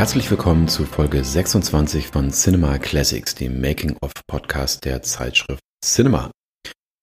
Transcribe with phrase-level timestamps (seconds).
[0.00, 6.30] Herzlich willkommen zu Folge 26 von Cinema Classics, dem Making-of-Podcast der Zeitschrift Cinema.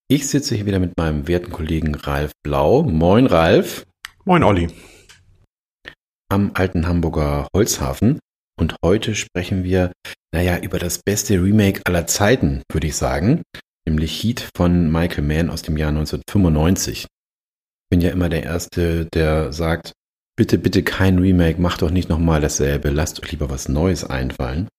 [0.08, 2.82] Ich sitze hier wieder mit meinem werten Kollegen Ralf Blau.
[2.82, 3.86] Moin, Ralf.
[4.26, 4.70] Moin, Olli.
[6.30, 8.18] Am alten Hamburger Holzhafen.
[8.60, 9.92] Und heute sprechen wir,
[10.34, 13.44] naja, über das beste Remake aller Zeiten, würde ich sagen.
[13.88, 17.04] Nämlich Heat von Michael Mann aus dem Jahr 1995.
[17.04, 17.08] Ich
[17.92, 19.94] bin ja immer der Erste, der sagt,
[20.38, 24.70] bitte, bitte kein Remake, macht doch nicht nochmal dasselbe, lasst euch lieber was Neues einfallen.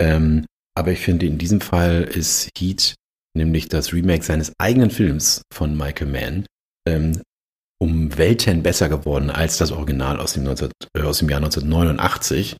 [0.00, 0.44] Ähm,
[0.76, 2.94] aber ich finde, in diesem Fall ist Heat
[3.34, 6.46] nämlich das Remake seines eigenen Films von Michael Mann
[6.88, 7.22] ähm,
[7.78, 12.56] um Welten besser geworden als das Original aus dem, 19, äh, aus dem Jahr 1989.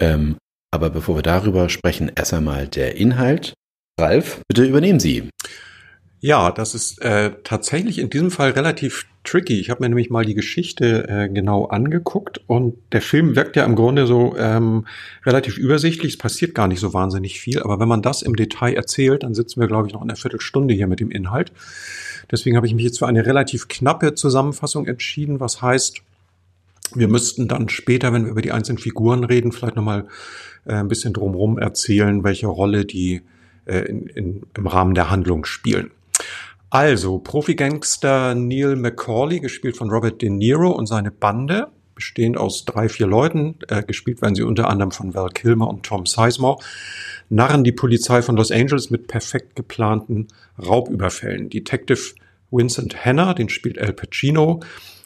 [0.00, 0.36] Ähm,
[0.72, 3.54] aber bevor wir darüber sprechen, erst einmal der Inhalt.
[3.98, 5.30] Ralf, bitte übernehmen Sie.
[6.20, 9.60] Ja, das ist äh, tatsächlich in diesem Fall relativ tricky.
[9.60, 13.64] Ich habe mir nämlich mal die Geschichte äh, genau angeguckt und der Film wirkt ja
[13.64, 14.86] im Grunde so ähm,
[15.24, 16.14] relativ übersichtlich.
[16.14, 19.34] Es passiert gar nicht so wahnsinnig viel, aber wenn man das im Detail erzählt, dann
[19.34, 21.52] sitzen wir, glaube ich, noch in einer Viertelstunde hier mit dem Inhalt.
[22.30, 26.02] Deswegen habe ich mich jetzt für eine relativ knappe Zusammenfassung entschieden, was heißt,
[26.94, 30.06] wir müssten dann später, wenn wir über die einzelnen Figuren reden, vielleicht nochmal
[30.66, 33.22] äh, ein bisschen drumherum erzählen, welche Rolle die
[33.66, 35.90] äh, in, in, im Rahmen der Handlung spielen.
[36.70, 42.88] Also, Profi-Gangster Neil McCauley, gespielt von Robert De Niro und seine Bande, bestehend aus drei,
[42.88, 46.62] vier Leuten, äh, gespielt werden sie unter anderem von Val Kilmer und Tom Sizemore,
[47.28, 51.50] narren die Polizei von Los Angeles mit perfekt geplanten Raubüberfällen.
[51.50, 52.14] Detective
[52.50, 54.60] Vincent Hanna, den spielt Al Pacino,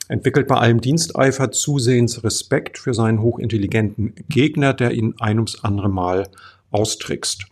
[0.09, 5.89] entwickelt bei allem Diensteifer zusehends Respekt für seinen hochintelligenten Gegner, der ihn ein ums andere
[5.89, 6.29] Mal
[6.71, 7.47] austrickst.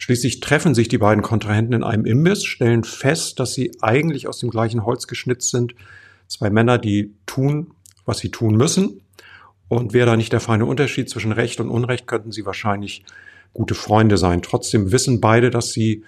[0.00, 4.38] Schließlich treffen sich die beiden Kontrahenten in einem Imbiss, stellen fest, dass sie eigentlich aus
[4.38, 5.74] dem gleichen Holz geschnitzt sind.
[6.26, 7.74] Zwei Männer, die tun,
[8.06, 9.02] was sie tun müssen.
[9.68, 13.04] Und wäre da nicht der feine Unterschied zwischen Recht und Unrecht, könnten sie wahrscheinlich
[13.52, 14.40] gute Freunde sein.
[14.40, 16.02] Trotzdem wissen beide, dass sie,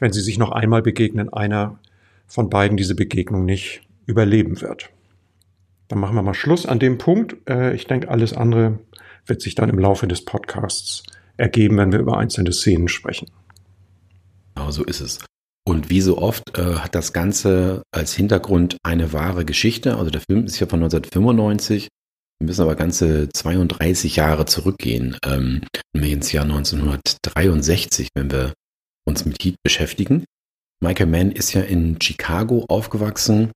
[0.00, 1.78] wenn sie sich noch einmal begegnen, einer
[2.26, 4.90] von beiden diese Begegnung nicht überleben wird.
[5.86, 7.36] Dann machen wir mal Schluss an dem Punkt.
[7.48, 8.80] Äh, ich denke, alles andere
[9.26, 11.04] wird sich dann im Laufe des Podcasts
[11.38, 13.30] ergeben, wenn wir über einzelne Szenen sprechen.
[14.58, 15.20] Genau so ist es.
[15.64, 19.96] Und wie so oft äh, hat das Ganze als Hintergrund eine wahre Geschichte.
[19.96, 21.86] Also der Film ist ja von 1995.
[22.40, 25.62] Wir müssen aber ganze 32 Jahre zurückgehen, ähm,
[25.94, 28.52] ins Jahr 1963, wenn wir
[29.06, 30.24] uns mit Heat beschäftigen.
[30.82, 33.52] Michael Mann ist ja in Chicago aufgewachsen.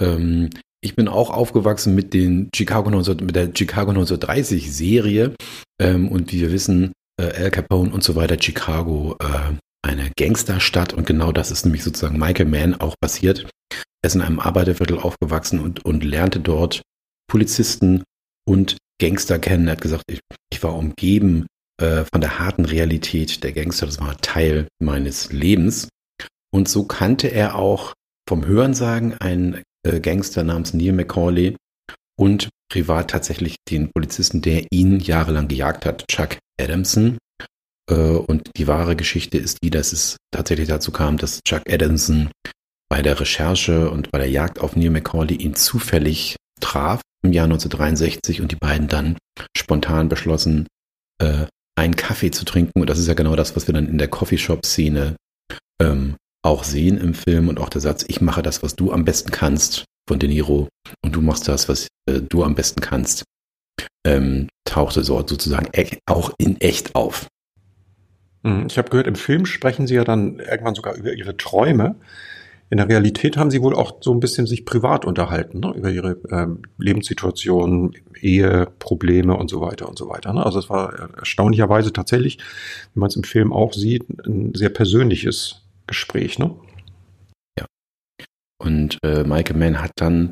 [0.00, 0.48] Ähm,
[0.82, 5.34] ich bin auch aufgewachsen mit den Chicago 19, mit der Chicago 1930 Serie.
[5.78, 10.92] Ähm, und wie wir wissen, äh, Al Capone und so weiter, Chicago, äh, eine Gangsterstadt
[10.92, 13.48] und genau das ist nämlich sozusagen Michael Mann auch passiert.
[14.02, 16.82] Er ist in einem Arbeiterviertel aufgewachsen und, und lernte dort
[17.28, 18.02] Polizisten
[18.46, 19.66] und Gangster kennen.
[19.68, 20.20] Er hat gesagt, ich,
[20.52, 21.46] ich war umgeben
[21.80, 23.86] äh, von der harten Realität der Gangster.
[23.86, 25.88] Das war Teil meines Lebens.
[26.52, 27.94] Und so kannte er auch
[28.28, 31.56] vom Hörensagen einen äh, Gangster namens Neil McCauley
[32.18, 37.18] und privat tatsächlich den Polizisten, der ihn jahrelang gejagt hat, Chuck Adamson.
[37.90, 42.30] Äh, und die wahre Geschichte ist die, dass es tatsächlich dazu kam, dass Chuck Adamson
[42.88, 47.44] bei der Recherche und bei der Jagd auf Neil McCauley ihn zufällig traf im Jahr
[47.44, 49.16] 1963 und die beiden dann
[49.56, 50.66] spontan beschlossen,
[51.20, 51.46] äh,
[51.76, 52.80] einen Kaffee zu trinken.
[52.80, 55.16] Und das ist ja genau das, was wir dann in der Coffeeshop-Szene
[55.80, 59.04] ähm, auch sehen im Film und auch der Satz, ich mache das, was du am
[59.04, 60.68] besten kannst von De Niro
[61.04, 63.24] und du machst das, was äh, du am besten kannst
[64.06, 67.26] ähm, tauchte dort sozusagen e auch in echt auf.
[68.44, 71.96] Hm, ich habe gehört, im Film sprechen sie ja dann irgendwann sogar über ihre Träume.
[72.70, 75.74] In der Realität haben sie wohl auch so ein bisschen sich privat unterhalten, ne?
[75.76, 80.32] über ihre ähm, Lebenssituation, Eheprobleme und so weiter und so weiter.
[80.32, 80.46] Ne?
[80.46, 82.38] Also es war erstaunlicherweise tatsächlich,
[82.94, 86.38] wie man es im Film auch sieht, ein sehr persönliches Gespräch.
[86.38, 86.54] Ne?
[87.58, 87.66] Ja.
[88.62, 90.30] Und äh, Michael Mann hat dann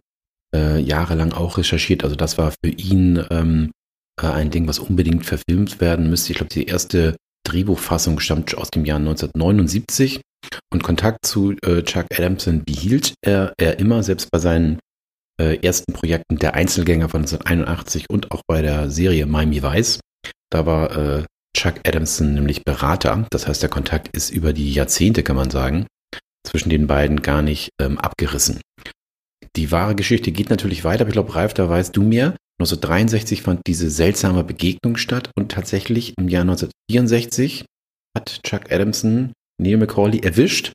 [0.55, 2.05] äh, jahrelang auch recherchiert.
[2.05, 3.73] Also das war für ihn ähm,
[4.21, 6.33] äh, ein Ding, was unbedingt verfilmt werden müsste.
[6.33, 7.17] Ich glaube, die erste
[7.49, 10.21] Drehbuchfassung stammt aus dem Jahr 1979
[10.73, 14.79] und Kontakt zu äh, Chuck Adamson behielt er, er immer, selbst bei seinen
[15.41, 20.01] äh, ersten Projekten der Einzelgänger von 1981 und auch bei der Serie Miami Vice.
[20.51, 21.25] Da war äh,
[21.57, 23.27] Chuck Adamson nämlich Berater.
[23.31, 25.87] Das heißt, der Kontakt ist über die Jahrzehnte, kann man sagen,
[26.47, 28.61] zwischen den beiden gar nicht ähm, abgerissen.
[29.57, 33.43] Die wahre Geschichte geht natürlich weiter, aber ich glaube, Ralf, da weißt du mir, 1963
[33.43, 37.65] fand diese seltsame Begegnung statt und tatsächlich im Jahr 1964
[38.17, 40.73] hat Chuck Adamson Neil McCauley erwischt.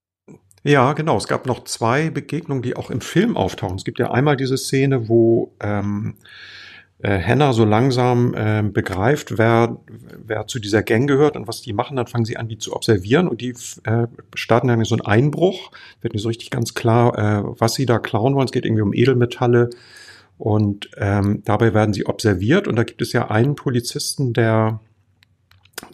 [0.63, 1.17] Ja, genau.
[1.17, 3.75] Es gab noch zwei Begegnungen, die auch im Film auftauchen.
[3.75, 6.15] Es gibt ja einmal diese Szene, wo ähm,
[6.99, 9.77] äh, Hannah so langsam äh, begreift, wer,
[10.25, 12.73] wer zu dieser Gang gehört und was die machen, dann fangen sie an, die zu
[12.73, 13.53] observieren und die
[13.83, 15.71] äh, starten dann so einen Einbruch.
[15.99, 18.45] Wird nicht so richtig ganz klar, äh, was sie da klauen wollen.
[18.45, 19.69] Es geht irgendwie um Edelmetalle
[20.37, 24.79] und ähm, dabei werden sie observiert und da gibt es ja einen Polizisten, der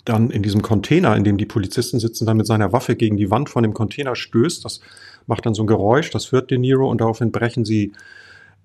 [0.06, 3.32] dann in diesem Container, in dem die Polizisten sitzen, dann mit seiner Waffe gegen die
[3.32, 4.64] Wand von dem Container stößt.
[4.66, 4.82] Das
[5.28, 7.94] macht dann so ein Geräusch, das hört De Niro und daraufhin brechen sie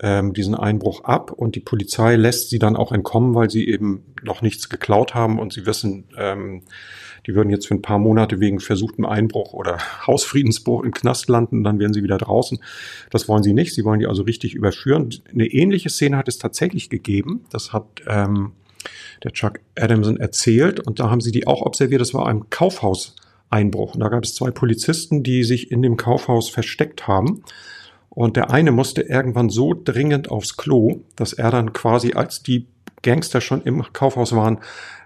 [0.00, 4.14] ähm, diesen Einbruch ab und die Polizei lässt sie dann auch entkommen, weil sie eben
[4.22, 6.62] noch nichts geklaut haben und sie wissen, ähm,
[7.26, 11.64] die würden jetzt für ein paar Monate wegen versuchtem Einbruch oder Hausfriedensbruch im Knast landen,
[11.64, 12.58] dann wären sie wieder draußen.
[13.10, 13.74] Das wollen sie nicht.
[13.74, 15.10] Sie wollen die also richtig überführen.
[15.30, 17.44] Eine ähnliche Szene hat es tatsächlich gegeben.
[17.50, 18.52] Das hat ähm,
[19.22, 22.00] der Chuck Adamson erzählt und da haben sie die auch observiert.
[22.00, 23.94] Das war ein Kaufhauseinbruch.
[23.94, 27.42] Und da gab es zwei Polizisten, die sich in dem Kaufhaus versteckt haben.
[28.10, 32.66] Und der eine musste irgendwann so dringend aufs Klo, dass er dann quasi, als die
[33.02, 34.58] Gangster schon im Kaufhaus waren,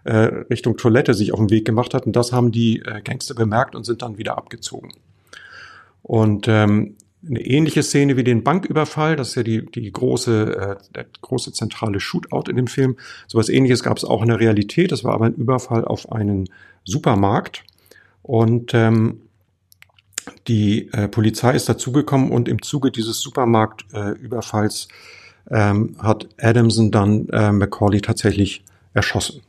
[0.08, 2.06] äh, Richtung Toilette sich auf den Weg gemacht hat.
[2.06, 4.92] Und das haben die äh, Gangster bemerkt und sind dann wieder abgezogen.
[6.02, 6.96] Und ähm,
[7.26, 11.52] eine ähnliche Szene wie den Banküberfall, das ist ja die, die große, äh, der große
[11.52, 12.96] zentrale Shootout in dem Film.
[13.26, 14.92] Sowas ähnliches gab es auch in der Realität.
[14.92, 16.48] Das war aber ein Überfall auf einen
[16.84, 17.64] Supermarkt.
[18.22, 19.22] Und ähm,
[20.46, 24.88] die äh, Polizei ist dazugekommen und im Zuge dieses Supermarktüberfalls
[25.50, 28.62] äh, ähm, hat Adamson dann äh, McCauley tatsächlich
[28.94, 29.42] erschossen.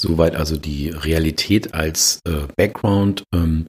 [0.00, 3.22] Soweit also die Realität als äh, Background.
[3.34, 3.66] Ähm,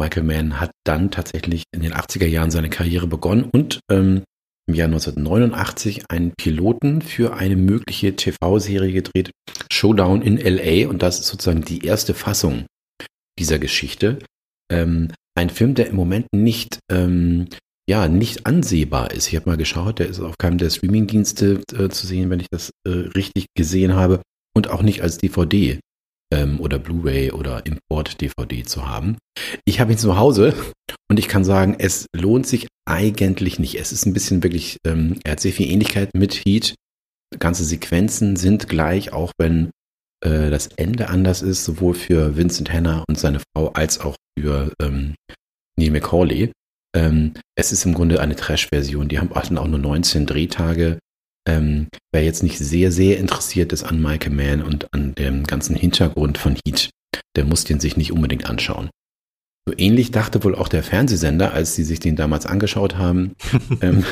[0.00, 4.22] Michael Mann hat dann tatsächlich in den 80er Jahren seine Karriere begonnen und ähm,
[4.68, 9.32] im Jahr 1989 einen Piloten für eine mögliche TV-Serie gedreht,
[9.72, 10.88] Showdown in LA.
[10.88, 12.66] Und das ist sozusagen die erste Fassung
[13.36, 14.20] dieser Geschichte.
[14.70, 17.48] Ähm, ein Film, der im Moment nicht, ähm,
[17.88, 19.26] ja, nicht ansehbar ist.
[19.26, 22.48] Ich habe mal geschaut, der ist auf keinem der Streamingdienste äh, zu sehen, wenn ich
[22.48, 24.22] das äh, richtig gesehen habe.
[24.54, 25.80] Und auch nicht als DVD
[26.32, 29.18] ähm, oder Blu-ray oder Import-DVD zu haben.
[29.64, 30.54] Ich habe ihn zu Hause
[31.10, 33.76] und ich kann sagen, es lohnt sich eigentlich nicht.
[33.76, 36.74] Es ist ein bisschen wirklich, ähm, er hat sehr viel Ähnlichkeit mit Heat.
[37.38, 39.70] Ganze Sequenzen sind gleich, auch wenn
[40.24, 44.72] äh, das Ende anders ist, sowohl für Vincent Hanna und seine Frau als auch für
[44.80, 45.14] ähm,
[45.76, 46.52] Neil McCauley.
[46.96, 49.08] Ähm, es ist im Grunde eine Trash-Version.
[49.08, 50.98] Die haben hatten auch nur 19 Drehtage.
[51.46, 55.76] Ähm, wer jetzt nicht sehr, sehr interessiert ist an Michael Mann und an dem ganzen
[55.76, 56.90] Hintergrund von Heat,
[57.36, 58.90] der muss den sich nicht unbedingt anschauen.
[59.66, 63.34] So ähnlich dachte wohl auch der Fernsehsender, als sie sich den damals angeschaut haben.
[63.80, 64.04] ähm,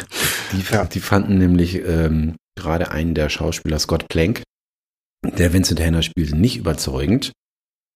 [0.52, 4.42] die, die, fanden nämlich ähm, gerade einen der Schauspieler, Scott Plank,
[5.24, 7.32] der Vincent Hanna spielte, nicht überzeugend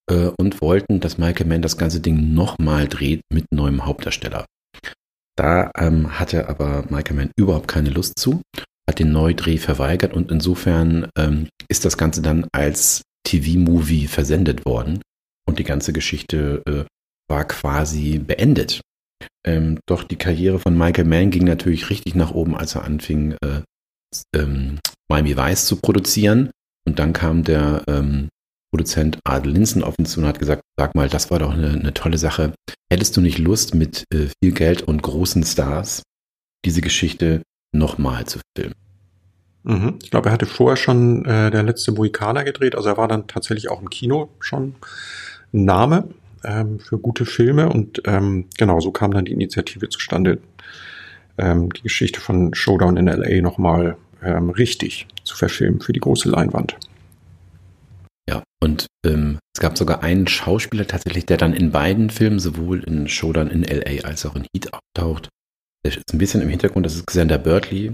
[0.09, 4.45] äh, und wollten, dass Michael Mann das ganze Ding nochmal dreht mit neuem Hauptdarsteller.
[5.35, 8.41] Da ähm, hatte aber Michael Mann überhaupt keine Lust zu,
[8.87, 15.01] hat den Neudreh verweigert und insofern ähm, ist das Ganze dann als TV-Movie versendet worden
[15.47, 16.85] und die ganze Geschichte äh,
[17.29, 18.81] war quasi beendet.
[19.45, 23.35] Ähm, doch die Karriere von Michael Mann ging natürlich richtig nach oben, als er anfing,
[23.43, 23.61] äh,
[24.35, 24.79] ähm,
[25.09, 26.51] Miami Vice zu produzieren.
[26.85, 28.29] Und dann kam der ähm,
[28.71, 31.71] Produzent Adel Linsen auf ihn zu und hat gesagt, sag mal, das war doch eine,
[31.71, 32.53] eine tolle Sache.
[32.91, 36.03] Hättest du nicht Lust, mit äh, viel Geld und großen Stars
[36.65, 37.41] diese Geschichte
[37.77, 38.75] nochmal zu filmen?
[39.63, 39.99] Mhm.
[40.01, 43.27] Ich glaube, er hatte vorher schon äh, der letzte Mohikaner gedreht, also er war dann
[43.27, 44.75] tatsächlich auch im Kino schon
[45.53, 46.07] ein Name
[46.43, 50.39] ähm, für gute Filme und ähm, genau, so kam dann die Initiative zustande,
[51.37, 56.29] ähm, die Geschichte von Showdown in LA nochmal ähm, richtig zu verfilmen für die große
[56.29, 56.77] Leinwand.
[58.29, 62.83] Ja, und ähm, es gab sogar einen Schauspieler tatsächlich, der dann in beiden Filmen, sowohl
[62.83, 65.29] in Showdown in LA als auch in Heat auftaucht.
[65.83, 67.93] Ist ein bisschen im Hintergrund, das ist Xander Berkeley.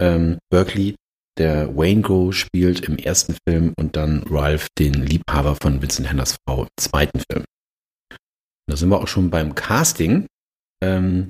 [0.00, 0.94] Ähm, Berkeley,
[1.38, 6.36] der Wayne Go spielt im ersten Film und dann Ralph, den Liebhaber von Vincent Hanners
[6.46, 7.44] Frau, im zweiten Film.
[8.66, 10.26] Und da sind wir auch schon beim Casting.
[10.82, 11.28] Ähm,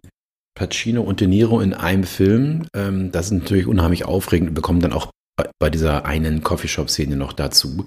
[0.56, 2.66] Pacino und De Niro in einem Film.
[2.74, 7.16] Ähm, das ist natürlich unheimlich aufregend und bekommen dann auch bei, bei dieser einen Coffeeshop-Szene
[7.16, 7.86] noch dazu.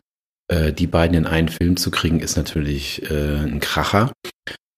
[0.49, 4.11] Äh, die beiden in einen Film zu kriegen, ist natürlich äh, ein Kracher.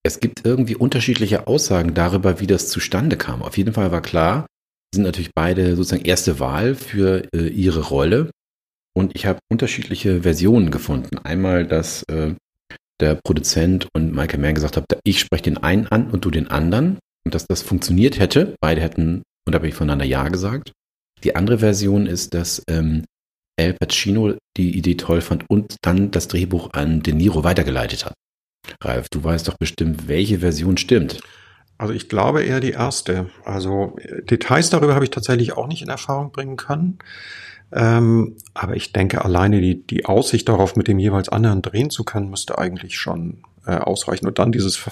[0.04, 3.42] Es gibt irgendwie unterschiedliche Aussagen darüber, wie das zustande kam.
[3.42, 4.46] Auf jeden Fall war klar,
[4.94, 8.32] sind natürlich beide sozusagen erste Wahl für äh, ihre Rolle.
[8.96, 11.18] Und ich habe unterschiedliche Versionen gefunden.
[11.20, 12.34] Einmal, dass äh,
[13.00, 16.48] der Produzent und Michael Mann gesagt haben, ich spreche den einen an und du den
[16.48, 18.56] anderen und dass das funktioniert hätte.
[18.60, 20.72] Beide hätten unabhängig voneinander Ja gesagt.
[21.24, 23.04] Die andere Version ist, dass ähm,
[23.60, 28.14] Al Pacino die Idee toll fand und dann das Drehbuch an De Niro weitergeleitet hat.
[28.82, 31.20] Ralf, du weißt doch bestimmt, welche Version stimmt.
[31.78, 33.30] Also ich glaube eher die erste.
[33.46, 33.96] Also
[34.30, 37.00] Details darüber habe ich tatsächlich auch nicht in Erfahrung bringen können.
[37.72, 42.04] Ähm, aber ich denke, alleine die, die Aussicht darauf, mit dem jeweils anderen drehen zu
[42.04, 44.28] können, müsste eigentlich schon äh, ausreichen.
[44.28, 44.84] Und dann dieses,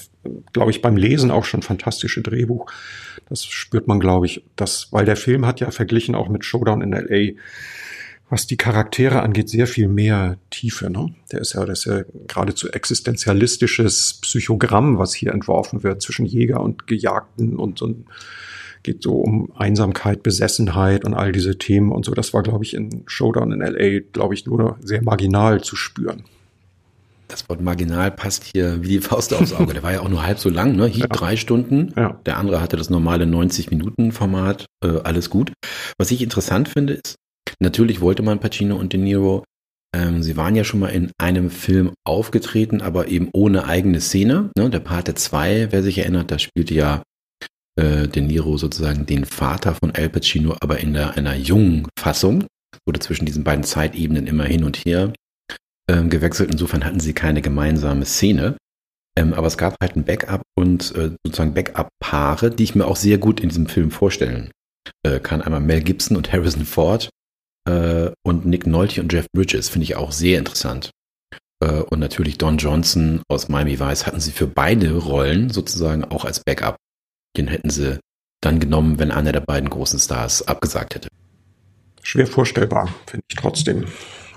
[0.54, 2.72] glaube ich, beim Lesen auch schon fantastische Drehbuch.
[3.30, 6.82] Das spürt man, glaube ich, das, weil der Film hat ja verglichen auch mit Showdown
[6.82, 7.34] in LA,
[8.30, 10.90] was die Charaktere angeht, sehr viel mehr Tiefe.
[10.90, 11.16] Ne?
[11.32, 16.60] Der ist ja, das ist ja geradezu existenzialistisches Psychogramm, was hier entworfen wird zwischen Jäger
[16.62, 18.06] und Gejagten und so ein
[18.84, 22.14] geht so um Einsamkeit, Besessenheit und all diese Themen und so.
[22.14, 26.24] Das war, glaube ich, in Showdown in LA, glaube ich, nur sehr marginal zu spüren.
[27.28, 29.74] Das Wort marginal passt hier wie die Faust aufs Auge.
[29.74, 30.88] Der war ja auch nur halb so lang, ne?
[30.88, 31.08] Hier ja.
[31.08, 31.92] drei Stunden.
[31.98, 32.18] Ja.
[32.26, 34.66] Der andere hatte das normale 90-Minuten-Format.
[34.82, 35.52] Äh, alles gut.
[35.98, 37.16] Was ich interessant finde, ist,
[37.60, 39.44] natürlich wollte man Pacino und De Niro.
[39.96, 44.52] Ähm, sie waren ja schon mal in einem Film aufgetreten, aber eben ohne eigene Szene.
[44.58, 44.70] Ne?
[44.70, 47.04] Der Pate 2, wer sich erinnert, da spielte ja
[47.80, 52.46] äh, De Niro sozusagen den Vater von Al Pacino, aber in der, einer jungen Fassung.
[52.86, 55.14] Wurde zwischen diesen beiden Zeitebenen immer hin und her
[55.90, 56.52] ähm, gewechselt.
[56.52, 58.58] Insofern hatten sie keine gemeinsame Szene.
[59.18, 62.96] Ähm, aber es gab halt ein Backup und äh, sozusagen Backup-Paare, die ich mir auch
[62.96, 64.52] sehr gut in diesem Film vorstellen
[65.04, 65.42] äh, kann.
[65.42, 67.10] Einmal Mel Gibson und Harrison Ford
[67.68, 70.90] äh, und Nick Nolte und Jeff Bridges finde ich auch sehr interessant.
[71.64, 76.26] Äh, und natürlich Don Johnson aus Miami Vice hatten sie für beide Rollen sozusagen auch
[76.26, 76.78] als Backup
[77.38, 78.00] den hätten sie
[78.42, 81.10] dann genommen, wenn einer der beiden großen Stars abgesagt hätte.
[82.04, 83.86] Schwer vorstellbar, finde ich trotzdem.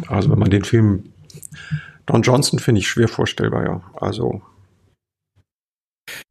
[0.08, 1.12] Also wenn man den Film
[2.06, 3.82] Don Johnson finde ich schwer vorstellbar, ja.
[3.94, 4.42] Also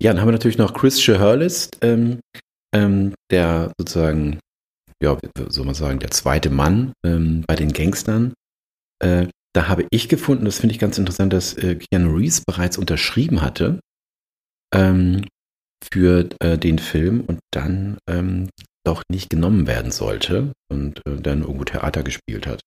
[0.02, 2.20] ja, dann haben wir natürlich noch Chris Hurlist, ähm,
[2.76, 4.40] ähm, der sozusagen,
[5.02, 5.18] ja,
[5.50, 8.34] soll man sagen, der zweite Mann ähm, bei den Gangstern.
[9.02, 12.78] Äh, da habe ich gefunden, das finde ich ganz interessant, dass äh, Keanu Reeves bereits
[12.78, 13.80] unterschrieben hatte
[14.74, 15.26] ähm,
[15.84, 18.50] für äh, den Film und dann ähm,
[18.86, 22.62] doch nicht genommen werden sollte und äh, dann irgendwo Theater gespielt hat.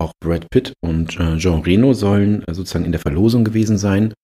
[0.00, 4.14] Auch Brad Pitt und äh, Jean Reno sollen äh, sozusagen in der Verlosung gewesen sein.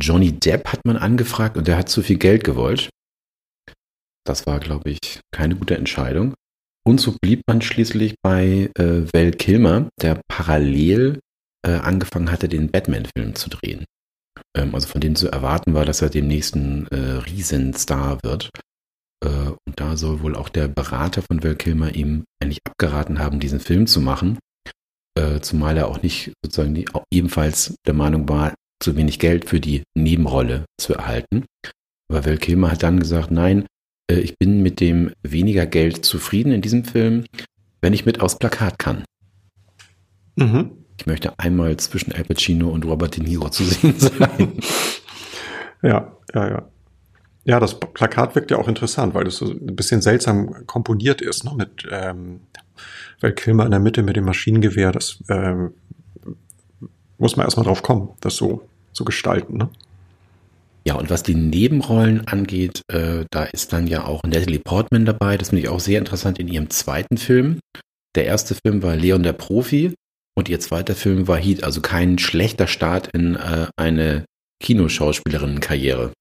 [0.00, 2.90] Johnny Depp hat man angefragt und der hat zu viel Geld gewollt.
[4.24, 6.34] Das war, glaube ich, keine gute Entscheidung.
[6.86, 11.18] Und so blieb man schließlich bei äh, Val Kilmer, der parallel
[11.66, 13.84] äh, angefangen hatte, den Batman-Film zu drehen.
[14.56, 18.50] Ähm, also von denen zu erwarten war, dass er dem nächsten äh, Riesenstar wird.
[19.24, 23.40] Äh, und da soll wohl auch der Berater von Val Kilmer ihm eigentlich abgeraten haben,
[23.40, 24.38] diesen Film zu machen.
[25.18, 29.48] Äh, zumal er auch nicht sozusagen die, auch ebenfalls der Meinung war, zu wenig Geld
[29.48, 31.46] für die Nebenrolle zu erhalten.
[32.08, 33.66] Aber Val Kilmer hat dann gesagt, nein,
[34.08, 37.24] ich bin mit dem weniger Geld zufrieden in diesem Film,
[37.80, 39.04] wenn ich mit aufs Plakat kann.
[40.36, 40.70] Mhm.
[40.98, 44.52] Ich möchte einmal zwischen Al Pacino und Robert De Niro zu sehen sein.
[45.82, 46.68] Ja, ja, ja.
[47.44, 51.44] Ja, das Plakat wirkt ja auch interessant, weil das so ein bisschen seltsam komponiert ist,
[51.44, 51.52] ne?
[51.56, 52.40] mit ähm,
[53.20, 55.72] weil Kilmer in der Mitte mit dem Maschinengewehr, das ähm,
[57.18, 59.58] muss man erstmal drauf kommen, das so zu gestalten.
[59.58, 59.68] Ne?
[60.86, 65.36] Ja, und was die Nebenrollen angeht, äh, da ist dann ja auch Natalie Portman dabei.
[65.36, 67.58] Das finde ich auch sehr interessant in ihrem zweiten Film.
[68.14, 69.94] Der erste Film war Leon der Profi.
[70.38, 74.26] Und ihr zweiter Film war Heat, also kein schlechter Start in äh, eine
[74.62, 76.12] Kinoschauspielerinnenkarriere.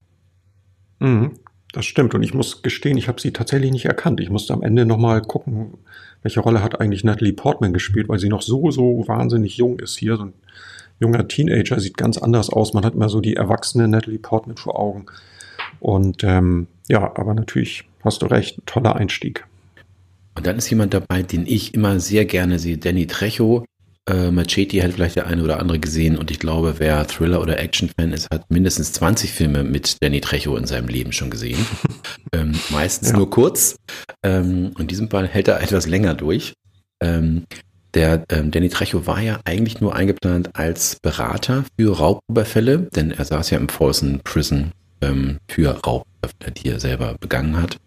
[0.99, 1.33] Mhm,
[1.71, 2.15] das stimmt.
[2.15, 4.19] Und ich muss gestehen, ich habe sie tatsächlich nicht erkannt.
[4.19, 5.77] Ich musste am Ende nochmal gucken,
[6.23, 9.97] welche Rolle hat eigentlich Natalie Portman gespielt, weil sie noch so, so wahnsinnig jung ist
[9.97, 10.17] hier.
[10.17, 10.33] So ein
[10.99, 12.73] junger Teenager sieht ganz anders aus.
[12.73, 15.05] Man hat immer so die erwachsene Natalie Portman vor Augen.
[15.79, 19.45] Und ähm, ja, aber natürlich hast du recht, toller Einstieg.
[20.35, 23.65] Und dann ist jemand dabei, den ich immer sehr gerne sehe, Danny Trecho,
[24.07, 27.59] äh, Machete hat vielleicht der eine oder andere gesehen und ich glaube, wer Thriller- oder
[27.59, 31.65] Action-Fan ist, hat mindestens 20 Filme mit Danny Trejo in seinem Leben schon gesehen.
[32.33, 33.17] ähm, meistens ja.
[33.17, 33.77] nur kurz.
[34.21, 36.53] Ähm, in diesem Fall hält er etwas länger durch.
[37.01, 37.45] Ähm,
[37.95, 43.25] der ähm, Danny Trejo war ja eigentlich nur eingeplant als Berater für Raubüberfälle, denn er
[43.25, 44.71] saß ja im Folsom Prison
[45.01, 47.77] ähm, für Raubüberfälle, die er selber begangen hat.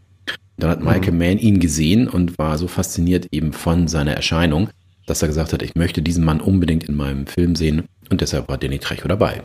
[0.57, 1.19] Dann hat Michael mhm.
[1.19, 4.71] Mann ihn gesehen und war so fasziniert eben von seiner Erscheinung,
[5.07, 8.49] dass er gesagt hat, ich möchte diesen Mann unbedingt in meinem Film sehen und deshalb
[8.49, 9.43] war Danny Trejo dabei.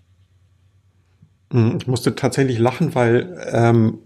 [1.51, 3.99] Hm, ich musste tatsächlich lachen, weil ähm,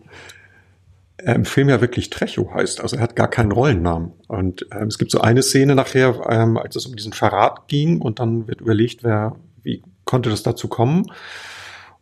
[1.24, 2.82] im Film ja wirklich Trecho heißt.
[2.82, 4.12] Also er hat gar keinen Rollennamen.
[4.28, 8.02] Und ähm, es gibt so eine Szene nachher, ähm, als es um diesen Verrat ging
[8.02, 11.06] und dann wird überlegt, wer, wie konnte das dazu kommen.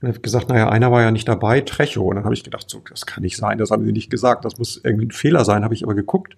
[0.02, 2.04] Und er hat gesagt, naja, einer war ja nicht dabei, Trecho.
[2.04, 4.44] Und dann habe ich gedacht, so, das kann nicht sein, das haben sie nicht gesagt,
[4.44, 6.36] das muss irgendwie ein Fehler sein, habe ich aber geguckt,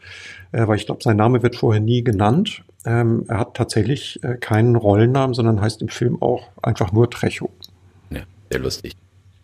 [0.52, 2.64] äh, weil ich glaube, sein Name wird vorher nie genannt.
[2.86, 7.50] Ähm, er hat tatsächlich äh, keinen Rollennamen, sondern heißt im Film auch einfach nur Trecho.
[8.12, 8.96] Ja, sehr lustig.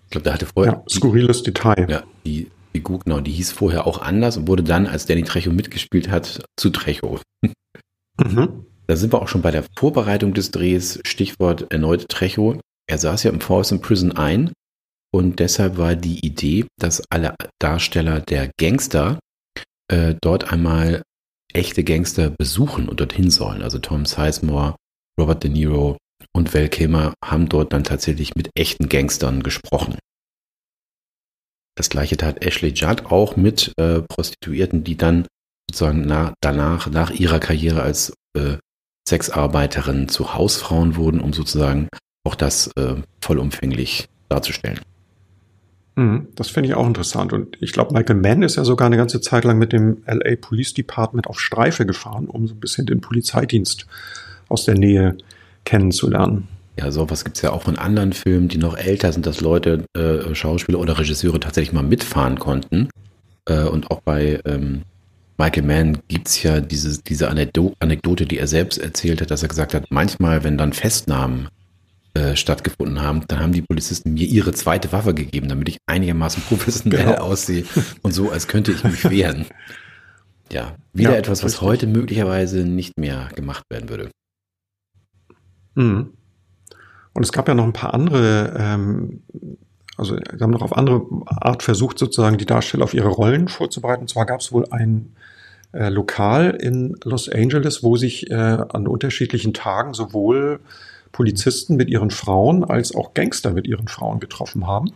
[0.06, 0.74] Ich glaube, der hatte vorher.
[0.74, 1.88] Ja, skurriles Detail.
[1.90, 5.52] Ja, die Figur, genau, die hieß vorher auch anders und wurde dann, als Danny Trecho
[5.52, 7.20] mitgespielt hat, zu Trecho.
[8.18, 8.66] Mhm.
[8.88, 12.60] Da sind wir auch schon bei der Vorbereitung des Drehs, Stichwort erneut Trecho.
[12.88, 14.52] Er saß ja im Folsom Prison ein
[15.14, 19.20] und deshalb war die Idee, dass alle Darsteller der Gangster
[19.88, 21.04] äh, dort einmal
[21.54, 23.62] echte Gangster besuchen und dorthin sollen.
[23.62, 24.76] Also Tom Sizemore,
[25.20, 25.98] Robert De Niro
[26.34, 29.98] und Val Kilmer haben dort dann tatsächlich mit echten Gangstern gesprochen.
[31.76, 35.26] Das gleiche tat Ashley Judd auch mit äh, Prostituierten, die dann
[35.70, 38.58] sozusagen nach, danach, nach ihrer Karriere als äh,
[39.08, 41.88] Sexarbeiterinnen zu Hausfrauen wurden, um sozusagen
[42.24, 44.80] auch das äh, vollumfänglich darzustellen.
[45.96, 47.34] Mhm, das finde ich auch interessant.
[47.34, 50.36] Und ich glaube, Michael Mann ist ja sogar eine ganze Zeit lang mit dem LA
[50.40, 53.88] Police Department auf Streife gefahren, um so ein bisschen den Polizeidienst
[54.48, 55.18] aus der Nähe
[55.66, 56.48] kennenzulernen.
[56.80, 59.86] Ja, sowas gibt es ja auch in anderen Filmen, die noch älter sind, dass Leute,
[59.96, 62.90] äh, Schauspieler oder Regisseure tatsächlich mal mitfahren konnten.
[63.46, 64.82] Äh, und auch bei ähm,
[65.38, 69.50] Michael Mann gibt es ja diese, diese Anekdote, die er selbst erzählt hat, dass er
[69.50, 71.50] gesagt hat, manchmal, wenn dann Festnahmen
[72.16, 76.44] äh, stattgefunden haben, dann haben die Polizisten mir ihre zweite Waffe gegeben, damit ich einigermaßen
[76.48, 77.18] professionell genau.
[77.18, 77.66] aussehe
[78.02, 79.46] und so, als könnte ich mich wehren.
[80.52, 81.62] Ja, wieder ja, etwas, was richtig.
[81.68, 84.12] heute möglicherweise nicht mehr gemacht werden würde.
[85.76, 86.14] Mhm.
[87.14, 89.22] Und es gab ja noch ein paar andere, ähm,
[89.98, 94.02] also haben noch auf andere Art versucht, sozusagen die Darsteller auf ihre Rollen vorzubereiten.
[94.02, 95.16] Und zwar gab es wohl ein
[95.74, 100.60] äh, Lokal in Los Angeles, wo sich äh, an unterschiedlichen Tagen sowohl
[101.12, 104.92] Polizisten mit ihren Frauen als auch Gangster mit ihren Frauen getroffen haben.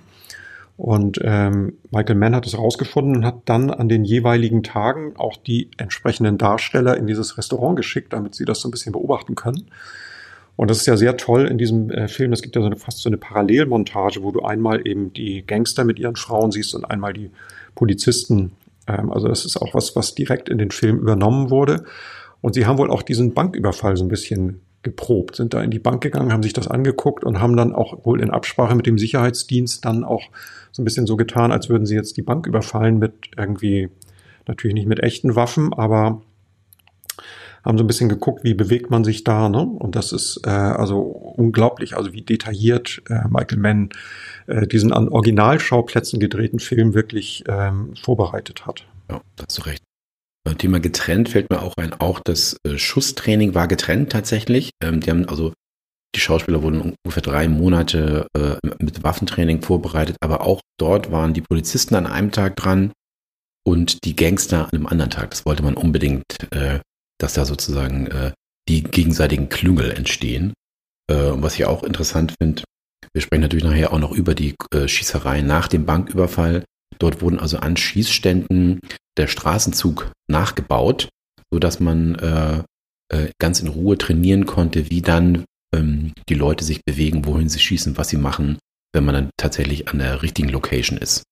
[0.78, 5.38] Und ähm, Michael Mann hat es herausgefunden und hat dann an den jeweiligen Tagen auch
[5.38, 9.72] die entsprechenden Darsteller in dieses Restaurant geschickt, damit sie das so ein bisschen beobachten können.
[10.58, 12.34] Und das ist ja sehr toll in diesem äh, Film.
[12.34, 15.86] Es gibt ja so eine, fast so eine Parallelmontage, wo du einmal eben die Gangster
[15.86, 17.30] mit ihren Frauen siehst und einmal die
[17.76, 18.52] Polizisten.
[18.88, 21.86] Ähm, also das ist auch was, was direkt in den Film übernommen wurde.
[22.42, 25.80] Und sie haben wohl auch diesen Banküberfall so ein bisschen geprobt, sind da in die
[25.80, 28.98] Bank gegangen, haben sich das angeguckt und haben dann auch wohl in Absprache mit dem
[28.98, 30.24] Sicherheitsdienst dann auch
[30.72, 33.90] so ein bisschen so getan, als würden sie jetzt die Bank überfallen mit irgendwie,
[34.48, 36.22] natürlich nicht mit echten Waffen, aber
[37.64, 39.62] haben so ein bisschen geguckt, wie bewegt man sich da, ne?
[39.62, 43.90] Und das ist äh, also unglaublich, also wie detailliert äh, Michael Mann
[44.48, 48.86] äh, diesen an Originalschauplätzen gedrehten Film wirklich ähm, vorbereitet hat.
[49.10, 49.84] Ja, da hast recht.
[50.58, 51.94] Thema getrennt fällt mir auch ein.
[51.94, 54.72] Auch das äh, Schusstraining war getrennt tatsächlich.
[54.82, 55.54] Ähm, die haben also
[56.16, 61.42] die Schauspieler wurden ungefähr drei Monate äh, mit Waffentraining vorbereitet, aber auch dort waren die
[61.42, 62.92] Polizisten an einem Tag dran
[63.66, 65.32] und die Gangster an einem anderen Tag.
[65.32, 66.80] Das wollte man unbedingt äh,
[67.20, 68.32] dass da sozusagen äh,
[68.68, 70.54] die gegenseitigen Klüngel entstehen.
[71.10, 72.64] Äh, und was ich auch interessant finde,
[73.14, 76.64] wir sprechen natürlich nachher auch noch über die äh, Schießerei nach dem Banküberfall.
[77.00, 78.80] Dort wurden also an Schießständen
[79.18, 81.10] der Straßenzug nachgebaut,
[81.52, 82.64] so dass man äh,
[83.10, 87.60] äh, ganz in Ruhe trainieren konnte, wie dann ähm, die Leute sich bewegen, wohin sie
[87.60, 88.60] schießen, was sie machen,
[88.94, 91.24] wenn man dann tatsächlich an der richtigen Location ist.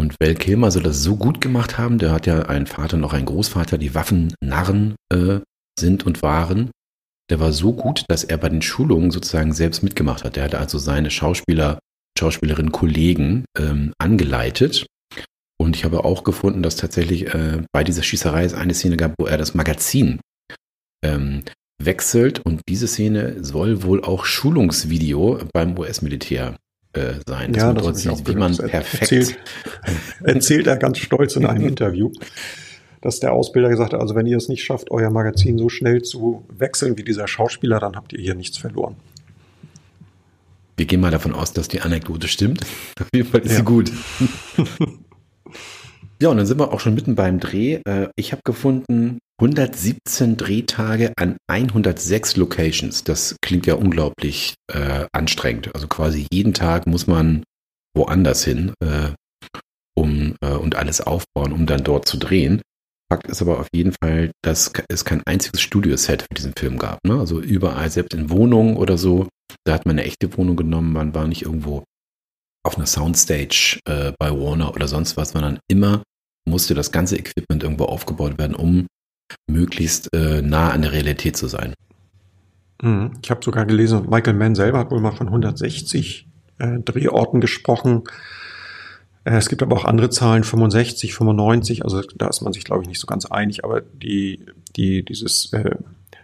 [0.00, 3.04] Und Val Kilmer soll das so gut gemacht haben, der hat ja einen Vater und
[3.04, 5.40] auch einen Großvater, die Waffennarren äh,
[5.78, 6.70] sind und waren.
[7.30, 10.36] Der war so gut, dass er bei den Schulungen sozusagen selbst mitgemacht hat.
[10.36, 11.80] Der hat also seine Schauspieler,
[12.18, 14.86] Schauspielerinnen, Kollegen ähm, angeleitet.
[15.60, 19.12] Und ich habe auch gefunden, dass tatsächlich äh, bei dieser Schießerei es eine Szene gab,
[19.18, 20.18] wo er das Magazin
[21.04, 21.42] ähm,
[21.78, 22.40] wechselt.
[22.40, 26.56] Und diese Szene soll wohl auch Schulungsvideo beim US-Militär
[26.92, 27.54] äh, sein.
[27.54, 29.38] Ja, das sieht, wie man perfekt erzählt,
[30.24, 32.10] erzählt er ganz stolz in einem Interview,
[33.00, 36.02] dass der Ausbilder gesagt hat, also wenn ihr es nicht schafft, euer Magazin so schnell
[36.02, 38.96] zu wechseln wie dieser Schauspieler, dann habt ihr hier nichts verloren.
[40.76, 42.62] Wir gehen mal davon aus, dass die Anekdote stimmt.
[43.00, 43.58] Auf jeden Fall ist ja.
[43.58, 43.92] sie gut.
[46.22, 47.80] Ja, und dann sind wir auch schon mitten beim Dreh.
[47.86, 53.04] Äh, ich habe gefunden 117 Drehtage an 106 Locations.
[53.04, 55.74] Das klingt ja unglaublich äh, anstrengend.
[55.74, 57.42] Also quasi jeden Tag muss man
[57.96, 59.12] woanders hin äh,
[59.96, 62.60] um, äh, und alles aufbauen, um dann dort zu drehen.
[63.10, 66.98] Fakt ist aber auf jeden Fall, dass es kein einziges Studioset für diesen Film gab.
[67.04, 67.18] Ne?
[67.18, 69.26] Also überall, selbst in Wohnungen oder so,
[69.64, 70.92] da hat man eine echte Wohnung genommen.
[70.92, 71.82] Man war nicht irgendwo
[72.62, 76.02] auf einer Soundstage äh, bei Warner oder sonst was, sondern immer
[76.48, 78.86] musste das ganze Equipment irgendwo aufgebaut werden, um
[79.48, 81.74] möglichst äh, nah an der Realität zu sein.
[82.82, 83.12] Mhm.
[83.22, 86.26] Ich habe sogar gelesen, Michael Mann selber hat wohl mal von 160
[86.58, 88.02] äh, Drehorten gesprochen.
[89.24, 92.82] Äh, es gibt aber auch andere Zahlen, 65, 95, also da ist man sich, glaube
[92.82, 94.44] ich, nicht so ganz einig, aber die,
[94.76, 95.76] die, dieses äh,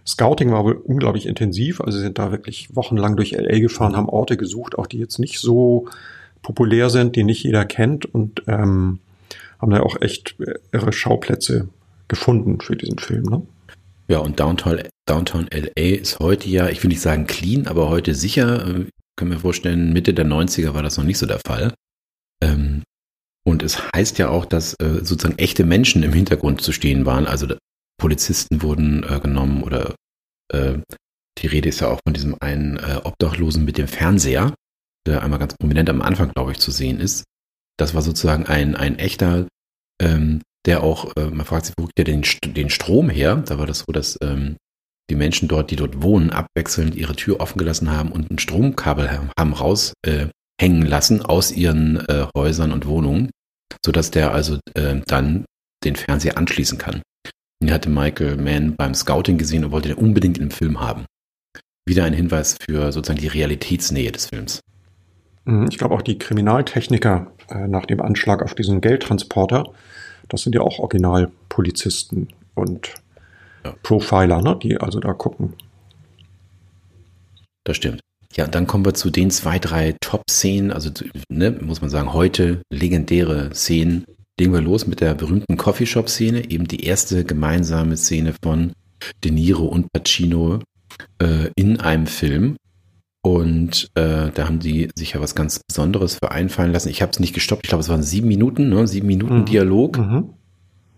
[0.07, 4.09] Scouting war wohl unglaublich intensiv, also sie sind da wirklich wochenlang durch LA gefahren, haben
[4.09, 5.88] Orte gesucht, auch die jetzt nicht so
[6.46, 9.00] populär sind, die nicht jeder kennt und ähm,
[9.59, 10.37] haben da auch echt
[10.70, 11.68] irre Schauplätze
[12.06, 13.24] gefunden für diesen Film.
[13.24, 13.42] Ne?
[14.06, 18.14] Ja, und Downtown, Downtown LA ist heute ja, ich will nicht sagen clean, aber heute
[18.14, 18.64] sicher.
[18.64, 21.74] Äh, können wir vorstellen, Mitte der 90er war das noch nicht so der Fall.
[22.40, 22.85] Ähm,
[23.44, 27.26] und es heißt ja auch, dass äh, sozusagen echte Menschen im Hintergrund zu stehen waren.
[27.26, 27.48] Also
[27.98, 29.96] Polizisten wurden äh, genommen oder
[30.52, 30.74] äh,
[31.38, 34.54] die Rede ist ja auch von diesem einen äh, Obdachlosen mit dem Fernseher,
[35.06, 37.24] der einmal ganz prominent am Anfang, glaube ich, zu sehen ist.
[37.78, 39.46] Das war sozusagen ein, ein echter,
[40.00, 43.36] ähm, der auch, äh, man fragt sich, wo kriegt der den, den Strom her?
[43.46, 44.56] Da war das so, dass ähm,
[45.10, 49.10] die Menschen dort, die dort wohnen, abwechselnd ihre Tür offen gelassen haben und ein Stromkabel
[49.38, 53.30] haben raushängen äh, lassen aus ihren äh, Häusern und Wohnungen,
[53.84, 55.44] sodass der also äh, dann
[55.84, 57.02] den Fernseher anschließen kann.
[57.62, 61.06] Den hatte Michael Mann beim Scouting gesehen und wollte den unbedingt im Film haben.
[61.88, 64.60] Wieder ein Hinweis für sozusagen die Realitätsnähe des Films.
[65.46, 69.64] Mhm, ich glaube auch die Kriminaltechniker äh, nach dem Anschlag auf diesen Geldtransporter,
[70.28, 72.94] das sind ja auch Originalpolizisten und
[73.64, 73.74] ja.
[73.82, 75.54] Profiler, ne, die also da gucken.
[77.64, 78.00] Das stimmt.
[78.35, 80.90] Ja, und dann kommen wir zu den zwei, drei Top-Szenen, also
[81.30, 84.04] ne, muss man sagen, heute legendäre Szenen.
[84.38, 88.72] Legen wir los mit der berühmten Coffeeshop-Szene, eben die erste gemeinsame Szene von
[89.24, 90.59] De Niro und Pacino
[91.18, 92.56] äh, in einem Film.
[93.26, 96.90] Und äh, da haben die sich ja was ganz Besonderes für einfallen lassen.
[96.90, 97.62] Ich habe es nicht gestoppt.
[97.64, 98.86] Ich glaube, es waren sieben Minuten, ne?
[98.86, 99.44] sieben Minuten mhm.
[99.46, 99.98] Dialog.
[99.98, 100.34] Mhm.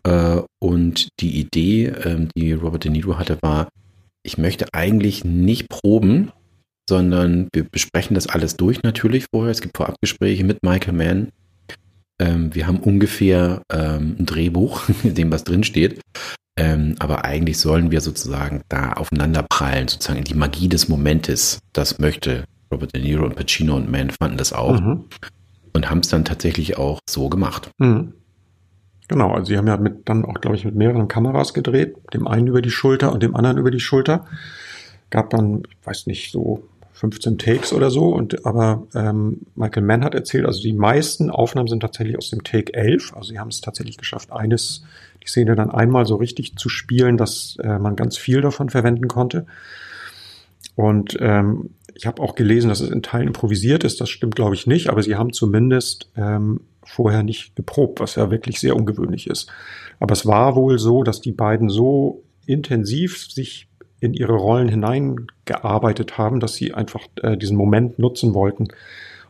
[0.03, 3.71] Äh, und die Idee, äh, die Robert De Niro hatte, war,
[4.23, 6.31] ich möchte eigentlich nicht proben,
[6.87, 9.53] sondern wir besprechen das alles durch natürlich vorher.
[9.53, 11.29] Es gibt Vorabgespräche mit Michael Mann.
[12.21, 16.03] Ähm, wir haben ungefähr ähm, ein Drehbuch, in dem was drinsteht.
[16.59, 21.61] Ähm, aber eigentlich sollen wir sozusagen da aufeinander prallen, sozusagen in die Magie des Momentes.
[21.73, 24.81] Das möchte Robert De Niro und Pacino und Mann fanden das auch.
[24.81, 25.05] Mhm.
[25.73, 27.71] Und haben es dann tatsächlich auch so gemacht.
[27.79, 28.13] Mhm.
[29.07, 32.27] Genau, also sie haben ja mit, dann auch, glaube ich, mit mehreren Kameras gedreht, dem
[32.27, 34.27] einen über die Schulter und dem anderen über die Schulter.
[35.11, 36.65] Gab dann, ich weiß nicht, so
[36.99, 38.09] 15 Takes oder so.
[38.09, 42.43] Und aber ähm, Michael Mann hat erzählt, also die meisten Aufnahmen sind tatsächlich aus dem
[42.43, 43.15] Take 11.
[43.15, 44.83] Also sie haben es tatsächlich geschafft, eines
[45.23, 49.07] die Szene dann einmal so richtig zu spielen, dass äh, man ganz viel davon verwenden
[49.07, 49.47] konnte.
[50.75, 54.01] Und ähm, ich habe auch gelesen, dass es in Teilen improvisiert ist.
[54.01, 54.89] Das stimmt, glaube ich, nicht.
[54.89, 59.51] Aber sie haben zumindest ähm, vorher nicht geprobt, was ja wirklich sehr ungewöhnlich ist.
[60.01, 63.69] Aber es war wohl so, dass die beiden so intensiv sich
[64.01, 68.69] in ihre Rollen hineingearbeitet haben, dass sie einfach äh, diesen Moment nutzen wollten,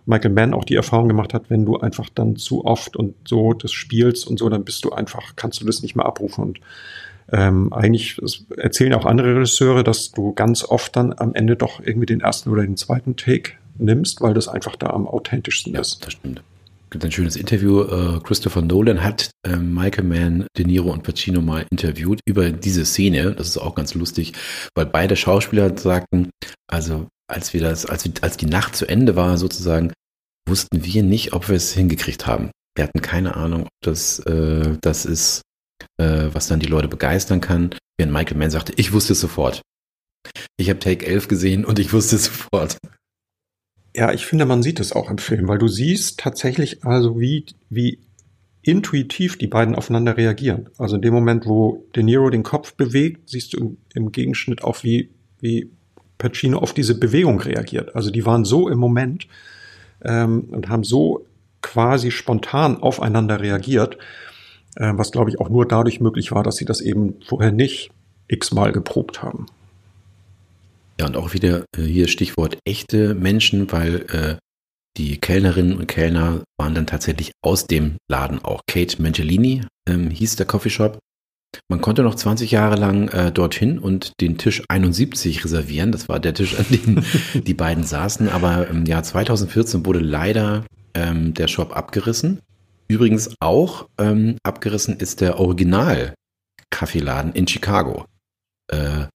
[0.08, 3.52] Michael Mann auch die Erfahrung gemacht hat, wenn du einfach dann zu oft und so
[3.52, 6.44] das spielst und so, dann bist du einfach, kannst du das nicht mehr abrufen.
[6.44, 6.60] Und
[7.30, 8.18] ähm, eigentlich
[8.56, 12.48] erzählen auch andere Regisseure, dass du ganz oft dann am Ende doch irgendwie den ersten
[12.48, 16.04] oder den zweiten Take nimmst, weil das einfach da am authentischsten ja, ist.
[16.06, 16.42] Das stimmt.
[16.90, 17.82] Gibt ein schönes Interview.
[17.82, 22.86] Äh, Christopher Nolan hat äh, Michael Mann, De Niro und Pacino mal interviewt über diese
[22.86, 23.34] Szene.
[23.34, 24.32] Das ist auch ganz lustig,
[24.74, 26.30] weil beide Schauspieler sagten,
[26.66, 29.92] also als wir das, als, als die Nacht zu Ende war sozusagen,
[30.48, 32.50] wussten wir nicht, ob wir es hingekriegt haben.
[32.74, 35.42] Wir hatten keine Ahnung, ob das äh, das ist,
[36.00, 37.74] äh, was dann die Leute begeistern kann.
[37.98, 39.60] Während Michael Mann sagte, ich wusste es sofort.
[40.56, 42.78] Ich habe Take 11 gesehen und ich wusste es sofort.
[43.98, 47.46] Ja, ich finde, man sieht es auch im Film, weil du siehst tatsächlich also, wie,
[47.68, 47.98] wie
[48.62, 50.70] intuitiv die beiden aufeinander reagieren.
[50.78, 54.62] Also in dem Moment, wo De Niro den Kopf bewegt, siehst du im, im Gegenschnitt
[54.62, 55.72] auch, wie, wie
[56.16, 57.96] Pacino auf diese Bewegung reagiert.
[57.96, 59.26] Also die waren so im Moment,
[60.04, 61.26] ähm, und haben so
[61.60, 63.98] quasi spontan aufeinander reagiert,
[64.76, 67.90] äh, was glaube ich auch nur dadurch möglich war, dass sie das eben vorher nicht
[68.28, 69.46] x-mal geprobt haben.
[71.00, 74.36] Ja, und auch wieder äh, hier Stichwort echte Menschen, weil äh,
[74.96, 78.62] die Kellnerinnen und Kellner waren dann tatsächlich aus dem Laden auch.
[78.66, 80.98] Kate Mangelini ähm, hieß der Coffeeshop.
[81.68, 85.92] Man konnte noch 20 Jahre lang äh, dorthin und den Tisch 71 reservieren.
[85.92, 87.04] Das war der Tisch, an dem
[87.44, 88.28] die beiden saßen.
[88.28, 92.40] Aber im Jahr 2014 wurde leider ähm, der Shop abgerissen.
[92.88, 98.04] Übrigens auch ähm, abgerissen ist der Original-Kaffeeladen in Chicago.
[98.70, 99.06] Äh,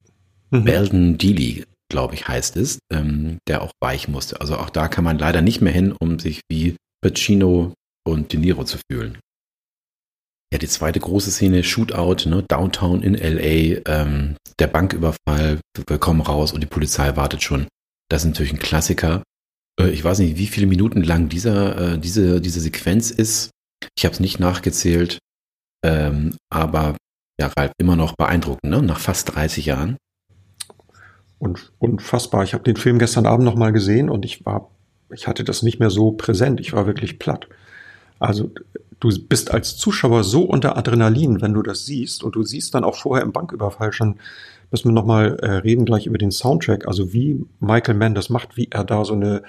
[0.51, 0.63] mhm.
[0.63, 4.41] Belden Dealey, glaube ich, heißt es, ähm, der auch weich musste.
[4.41, 8.39] Also auch da kann man leider nicht mehr hin, um sich wie Pacino und De
[8.39, 9.19] Niro zu fühlen.
[10.51, 16.21] Ja, die zweite große Szene, Shootout, ne, Downtown in LA, ähm, der Banküberfall, wir kommen
[16.21, 17.67] raus und die Polizei wartet schon.
[18.09, 19.21] Das ist natürlich ein Klassiker.
[19.79, 23.51] Äh, ich weiß nicht, wie viele Minuten lang dieser, äh, diese, diese Sequenz ist.
[23.95, 25.19] Ich habe es nicht nachgezählt,
[25.85, 26.97] ähm, aber
[27.39, 28.81] ja, Ralf, immer noch beeindruckend, ne?
[28.81, 29.97] nach fast 30 Jahren.
[31.39, 32.43] Und unfassbar.
[32.43, 34.69] Ich habe den Film gestern Abend nochmal gesehen und ich war,
[35.13, 36.59] ich hatte das nicht mehr so präsent.
[36.59, 37.47] Ich war wirklich platt.
[38.19, 38.51] Also
[38.99, 42.85] du bist als Zuschauer so unter Adrenalin, wenn du das siehst und du siehst dann
[42.85, 44.15] auch vorher im Banküberfall schon,
[44.73, 48.57] müssen wir nochmal äh, reden gleich über den Soundtrack, also wie Michael Mann das macht,
[48.57, 49.43] wie er da so eine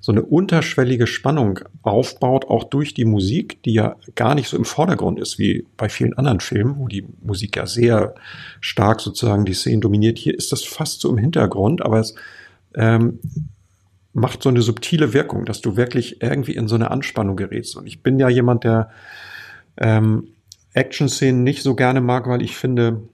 [0.00, 4.66] so eine unterschwellige Spannung aufbaut, auch durch die Musik, die ja gar nicht so im
[4.66, 8.14] Vordergrund ist wie bei vielen anderen Filmen, wo die Musik ja sehr
[8.60, 10.18] stark sozusagen die Szenen dominiert.
[10.18, 12.14] Hier ist das fast so im Hintergrund, aber es
[12.74, 13.18] ähm,
[14.12, 17.74] macht so eine subtile Wirkung, dass du wirklich irgendwie in so eine Anspannung gerätst.
[17.74, 18.90] Und ich bin ja jemand, der
[19.78, 20.28] ähm,
[20.74, 23.08] Action-Szenen nicht so gerne mag, weil ich finde,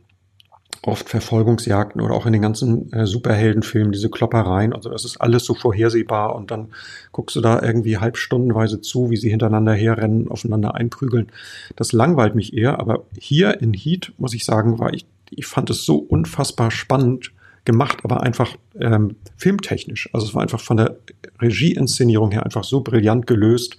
[0.83, 4.73] oft Verfolgungsjagden oder auch in den ganzen äh, Superheldenfilmen diese Kloppereien.
[4.73, 6.69] Also das ist alles so vorhersehbar und dann
[7.13, 11.31] guckst du da irgendwie halbstundenweise zu, wie sie hintereinander herrennen, aufeinander einprügeln.
[11.77, 15.69] Das langweilt mich eher, aber hier in Heat, muss ich sagen, war ich, ich fand
[15.69, 17.33] es so unfassbar spannend
[17.67, 20.09] gemacht, aber einfach ähm, filmtechnisch.
[20.15, 20.97] Also es war einfach von der
[21.41, 23.77] Regieinszenierung her einfach so brillant gelöst,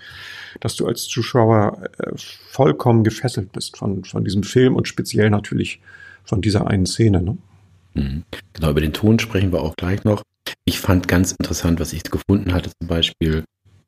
[0.60, 5.82] dass du als Zuschauer äh, vollkommen gefesselt bist von, von diesem Film und speziell natürlich
[6.25, 7.21] von dieser einen Szene.
[7.21, 7.38] Ne?
[7.93, 8.23] Mhm.
[8.53, 10.23] Genau, über den Ton sprechen wir auch gleich noch.
[10.65, 13.43] Ich fand ganz interessant, was ich gefunden hatte, zum Beispiel,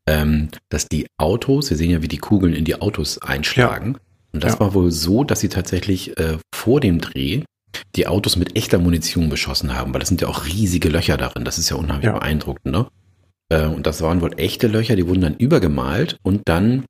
[0.07, 3.93] ähm, dass die Autos, wir sehen ja, wie die Kugeln in die Autos einschlagen.
[3.93, 3.99] Ja.
[4.33, 4.59] Und das ja.
[4.61, 7.43] war wohl so, dass sie tatsächlich äh, vor dem Dreh
[7.95, 11.45] die Autos mit echter Munition beschossen haben, weil das sind ja auch riesige Löcher darin.
[11.45, 12.13] Das ist ja unheimlich ja.
[12.13, 12.87] beeindruckend, ne?
[13.49, 16.85] Äh, und das waren wohl echte Löcher, die wurden dann übergemalt und dann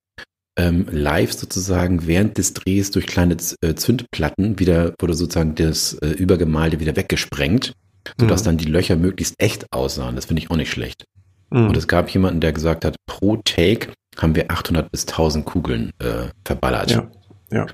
[0.58, 6.10] ähm, live sozusagen während des Drehs durch kleine äh, Zündplatten wieder wurde sozusagen das äh,
[6.10, 7.74] Übergemalte wieder weggesprengt,
[8.20, 8.46] sodass mhm.
[8.46, 10.16] dann die Löcher möglichst echt aussahen.
[10.16, 11.06] Das finde ich auch nicht schlecht.
[11.50, 11.70] Mhm.
[11.70, 15.92] Und es gab jemanden, der gesagt hat, pro Take haben wir 800 bis 1000 Kugeln
[16.00, 16.92] äh, verballert.
[16.92, 17.12] Ja,
[17.52, 17.68] ja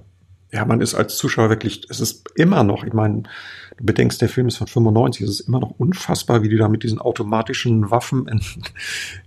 [0.51, 3.23] ja, man ist als Zuschauer wirklich, es ist immer noch, ich meine,
[3.77, 6.67] du bedenkst, der Film ist von 95, es ist immer noch unfassbar, wie die da
[6.67, 8.41] mit diesen automatischen Waffen in,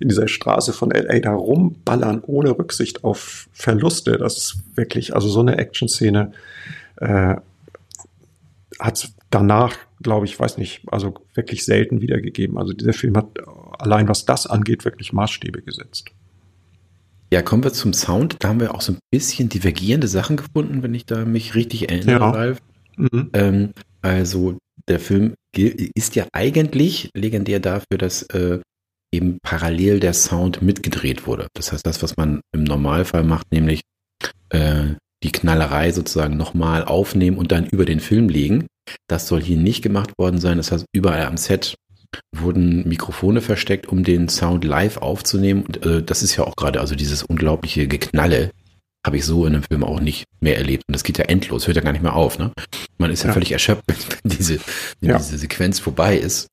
[0.01, 4.19] in dieser Straße von LA da rumballern, ohne Rücksicht auf Verluste.
[4.19, 6.33] Das ist wirklich, also so eine Action-Szene
[6.97, 7.37] äh,
[8.81, 12.59] hat danach, glaube ich, weiß nicht, also wirklich selten wiedergegeben.
[12.59, 13.39] Also dieser Film hat
[13.79, 16.11] allein, was das angeht, wirklich Maßstäbe gesetzt.
[17.33, 18.37] Ja, kommen wir zum Sound.
[18.41, 21.91] Da haben wir auch so ein bisschen divergierende Sachen gefunden, wenn ich da mich richtig
[21.91, 22.31] erinnere, ja.
[22.31, 22.59] Ralf.
[22.99, 23.31] Mhm.
[23.33, 28.61] Ähm, also der Film ist ja eigentlich legendär dafür, dass äh,
[29.15, 31.47] eben parallel der Sound mitgedreht wurde.
[31.55, 33.81] Das heißt, das, was man im Normalfall macht, nämlich
[34.51, 34.89] äh,
[35.23, 38.67] die Knallerei sozusagen nochmal aufnehmen und dann über den Film legen.
[39.09, 40.59] Das soll hier nicht gemacht worden sein.
[40.59, 41.77] Das heißt, überall am Set
[42.35, 45.63] wurden Mikrofone versteckt, um den Sound live aufzunehmen.
[45.63, 48.51] Und äh, das ist ja auch gerade, also dieses unglaubliche Geknalle
[49.05, 50.85] habe ich so in einem Film auch nicht mehr erlebt.
[50.89, 52.39] Und das geht ja endlos, hört ja gar nicht mehr auf.
[52.39, 52.53] Ne?
[52.99, 53.33] Man ist ja, ja.
[53.33, 53.85] völlig erschöpft,
[54.23, 54.61] wenn diese,
[55.01, 55.19] wenn ja.
[55.19, 56.49] diese Sequenz vorbei ist.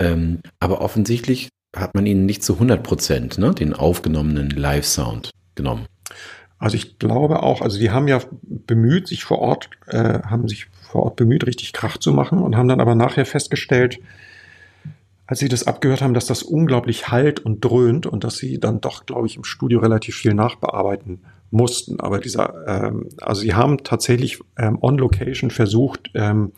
[0.00, 5.86] Ähm, aber offensichtlich hat man ihnen nicht zu 100 Prozent ne, den aufgenommenen Live-Sound genommen.
[6.58, 10.66] Also ich glaube auch, also die haben ja bemüht, sich vor Ort, äh, haben sich
[10.82, 13.98] vor Ort bemüht, richtig Krach zu machen und haben dann aber nachher festgestellt,
[15.26, 18.80] als sie das abgehört haben, dass das unglaublich halt und dröhnt und dass sie dann
[18.80, 22.00] doch, glaube ich, im Studio relativ viel nachbearbeiten mussten.
[22.00, 26.52] Aber dieser, ähm, also sie haben tatsächlich ähm, on Location versucht, ähm,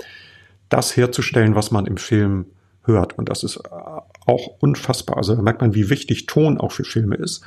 [0.68, 2.46] das herzustellen, was man im Film
[2.82, 3.16] hört.
[3.18, 5.18] Und das ist äh, auch unfassbar.
[5.18, 7.44] Also da merkt man, wie wichtig Ton auch für Filme ist,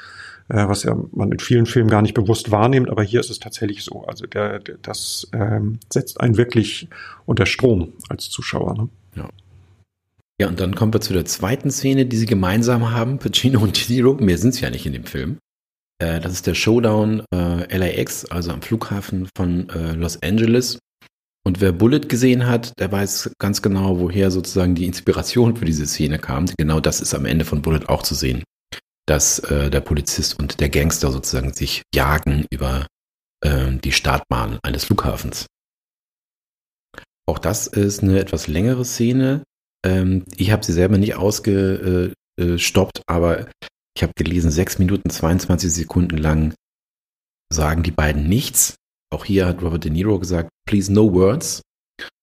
[0.47, 2.89] äh, was ja man in vielen Filmen gar nicht bewusst wahrnimmt.
[2.89, 4.05] Aber hier ist es tatsächlich so.
[4.05, 6.87] Also der, der das ähm, setzt einen wirklich
[7.25, 8.75] unter Strom als Zuschauer.
[8.75, 8.89] Ne?
[9.15, 9.29] Ja.
[10.39, 13.77] Ja, und dann kommen wir zu der zweiten Szene, die sie gemeinsam haben, Pacino und
[13.77, 14.13] De Niro.
[14.13, 15.37] Mehr sind es ja nicht in dem Film.
[16.01, 20.79] Äh, das ist der Showdown äh, LAX, also am Flughafen von äh, Los Angeles.
[21.45, 25.87] Und wer Bullet gesehen hat, der weiß ganz genau, woher sozusagen die Inspiration für diese
[25.87, 26.45] Szene kam.
[26.57, 28.43] Genau das ist am Ende von Bullet auch zu sehen.
[29.07, 32.87] Dass äh, der Polizist und der Gangster sozusagen sich jagen über
[33.41, 35.47] äh, die Startbahn eines Flughafens.
[37.25, 39.43] Auch das ist eine etwas längere Szene,
[39.85, 43.47] ähm, ich habe sie selber nicht ausgestoppt, äh, äh, aber
[43.95, 46.53] ich habe gelesen, 6 Minuten 22 Sekunden lang
[47.51, 48.75] sagen die beiden nichts.
[49.11, 51.61] Auch hier hat Robert De Niro gesagt, please no words.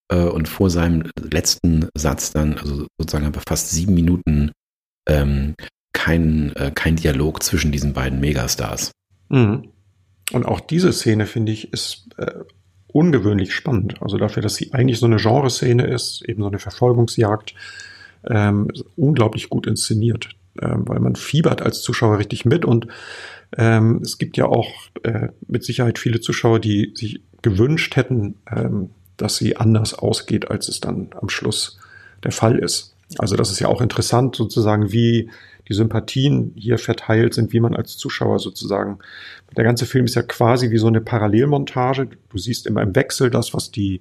[0.08, 4.52] Äh, und vor seinem letzten Satz dann, also sozusagen aber fast sieben Minuten,
[5.08, 5.54] ähm,
[5.92, 8.92] kein, äh, kein Dialog zwischen diesen beiden Megastars.
[9.28, 9.72] Mhm.
[10.32, 12.44] Und auch diese Szene, finde ich, ist äh,
[12.96, 14.00] ungewöhnlich spannend.
[14.00, 17.54] Also dafür, dass sie eigentlich so eine Genreszene ist, eben so eine Verfolgungsjagd,
[18.28, 20.30] ähm, unglaublich gut inszeniert,
[20.62, 22.86] ähm, weil man fiebert als Zuschauer richtig mit und
[23.56, 24.70] ähm, es gibt ja auch
[25.02, 30.68] äh, mit Sicherheit viele Zuschauer, die sich gewünscht hätten, ähm, dass sie anders ausgeht, als
[30.68, 31.78] es dann am Schluss
[32.24, 32.96] der Fall ist.
[33.18, 35.30] Also das ist ja auch interessant, sozusagen, wie
[35.68, 38.98] die Sympathien hier verteilt sind, wie man als Zuschauer sozusagen.
[39.56, 42.08] Der ganze Film ist ja quasi wie so eine Parallelmontage.
[42.30, 44.00] Du siehst immer im Wechsel das, was die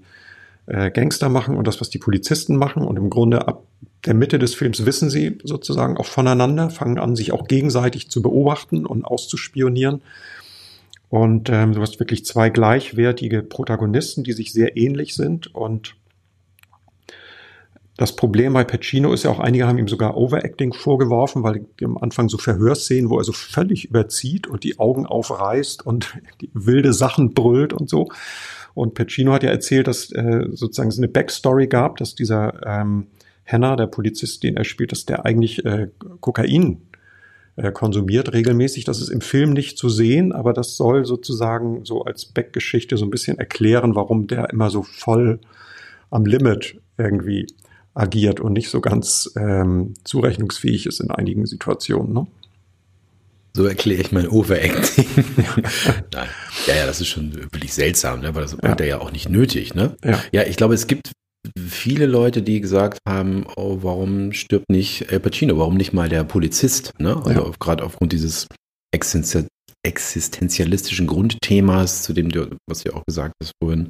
[0.68, 2.84] äh, Gangster machen und das, was die Polizisten machen.
[2.84, 3.64] Und im Grunde ab
[4.06, 8.22] der Mitte des Films wissen sie sozusagen auch voneinander, fangen an, sich auch gegenseitig zu
[8.22, 10.02] beobachten und auszuspionieren.
[11.10, 15.96] Und ähm, du hast wirklich zwei gleichwertige Protagonisten, die sich sehr ähnlich sind und
[17.98, 21.98] das Problem bei Pacino ist ja auch, einige haben ihm sogar Overacting vorgeworfen, weil am
[21.98, 26.18] Anfang so Verhörszenen, wo er so völlig überzieht und die Augen aufreißt und
[26.54, 28.10] wilde Sachen brüllt und so.
[28.74, 33.08] Und Pacino hat ja erzählt, dass äh, sozusagen es eine Backstory gab, dass dieser ähm,
[33.44, 35.88] Henner, der Polizist, den er spielt, dass der eigentlich äh,
[36.20, 36.82] Kokain
[37.56, 38.84] äh, konsumiert regelmäßig.
[38.84, 43.06] Das ist im Film nicht zu sehen, aber das soll sozusagen so als Backgeschichte so
[43.06, 45.40] ein bisschen erklären, warum der immer so voll
[46.10, 47.48] am Limit irgendwie
[47.96, 52.14] agiert und nicht so ganz ähm, zurechnungsfähig ist in einigen Situationen.
[52.14, 52.28] Ne?
[53.54, 55.06] So erkläre ich mein Overacting.
[56.14, 56.28] Nein.
[56.68, 58.36] Ja, ja, das ist schon wirklich seltsam, ne?
[58.36, 58.70] weil das ja.
[58.70, 59.74] hat er ja auch nicht nötig.
[59.74, 59.96] Ne?
[60.04, 60.22] Ja.
[60.34, 61.12] ja, ich glaube, es gibt
[61.58, 66.26] viele Leute, die gesagt haben, oh, warum stirbt nicht El Pacino, warum nicht mal der
[66.26, 66.92] Polizist?
[67.00, 67.16] Ne?
[67.26, 67.52] Also ja.
[67.60, 68.48] gerade aufgrund dieses
[69.84, 73.88] existenzialistischen Grundthemas, zu dem du, was du auch gesagt hast vorhin,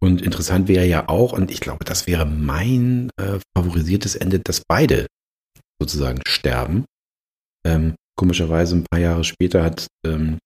[0.00, 4.62] und interessant wäre ja auch, und ich glaube, das wäre mein äh, favorisiertes Ende, dass
[4.66, 5.06] beide
[5.80, 6.84] sozusagen sterben.
[7.66, 10.38] Ähm, komischerweise ein paar Jahre später hat ähm,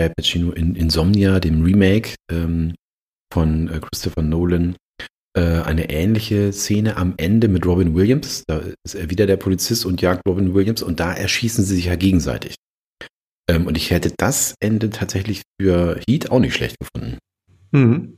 [0.00, 2.74] Al Pacino in Insomnia, dem Remake ähm,
[3.32, 4.76] von äh, Christopher Nolan,
[5.36, 8.44] äh, eine ähnliche Szene am Ende mit Robin Williams.
[8.46, 11.86] Da ist er wieder der Polizist und jagt Robin Williams und da erschießen sie sich
[11.86, 12.56] ja gegenseitig.
[13.48, 17.18] Ähm, und ich hätte das Ende tatsächlich für Heat auch nicht schlecht gefunden.
[17.72, 18.16] Mhm.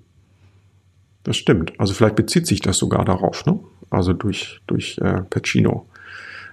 [1.26, 1.72] Das stimmt.
[1.80, 3.58] Also vielleicht bezieht sich das sogar darauf, ne?
[3.90, 5.88] Also durch, durch äh, Pacino.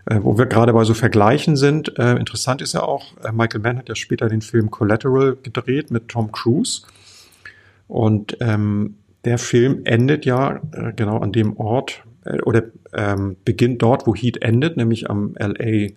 [0.06, 3.62] Äh, wo wir gerade bei so Vergleichen sind, äh, interessant ist ja auch, äh, Michael
[3.62, 6.88] Mann hat ja später den Film Collateral gedreht mit Tom Cruise.
[7.88, 13.80] Und ähm, der Film endet ja äh, genau an dem Ort äh, oder ähm, beginnt
[13.84, 15.90] dort, wo Heat endet, nämlich am LA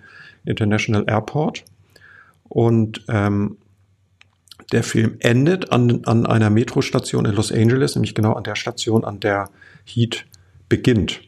[0.45, 1.65] International Airport.
[2.51, 3.57] Und ähm,
[4.73, 9.05] der Film endet an, an einer Metrostation in Los Angeles, nämlich genau an der Station,
[9.05, 9.51] an der
[9.85, 10.27] Heat
[10.69, 11.21] beginnt.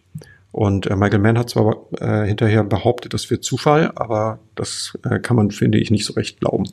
[0.50, 5.20] Und äh, Michael Mann hat zwar äh, hinterher behauptet, das wird Zufall, aber das äh,
[5.20, 6.64] kann man, finde ich, nicht so recht glauben.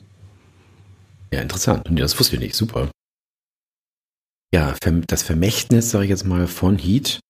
[1.32, 1.88] Ja, interessant.
[1.88, 2.54] Und das wusste ich nicht.
[2.54, 2.90] Super.
[4.54, 4.74] Ja,
[5.08, 7.20] das Vermächtnis, sage ich jetzt mal, von Heat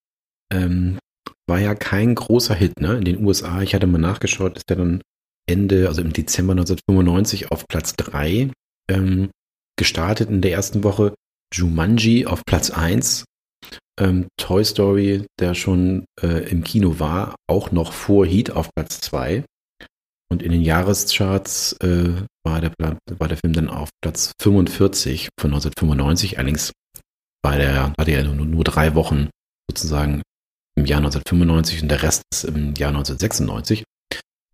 [0.53, 0.99] ähm,
[1.47, 2.97] war ja kein großer Hit ne?
[2.99, 3.63] in den USA.
[3.63, 5.03] Ich hatte mal nachgeschaut, ist der dann
[5.47, 8.51] Ende, also im Dezember 1995 auf Platz 3
[8.91, 9.31] ähm,
[9.79, 11.15] gestartet in der ersten Woche.
[11.55, 13.25] Jumanji auf Platz 1.
[13.99, 19.01] Ähm, Toy Story, der schon äh, im Kino war, auch noch vor Heat auf Platz
[19.01, 19.45] 2.
[20.29, 22.13] Und in den Jahrescharts äh,
[22.45, 26.39] war, der, war der Film dann auf Platz 45 von 1995.
[26.39, 26.73] Allerdings
[27.45, 29.31] war der, hatte er nur, nur drei Wochen
[29.71, 30.23] sozusagen
[30.77, 33.85] im Jahr 1995 und der Rest ist im Jahr 1996.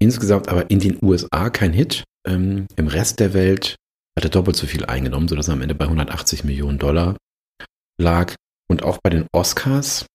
[0.00, 2.04] Insgesamt aber in den USA kein Hit.
[2.26, 3.76] Ähm, Im Rest der Welt
[4.16, 7.16] hat er doppelt so viel eingenommen, sodass er am Ende bei 180 Millionen Dollar
[8.00, 8.34] lag.
[8.68, 10.06] Und auch bei den Oscars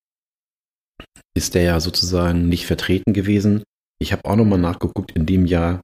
[1.36, 3.63] ist der ja sozusagen nicht vertreten gewesen.
[3.99, 5.81] Ich habe auch nochmal nachgeguckt, in dem Jahr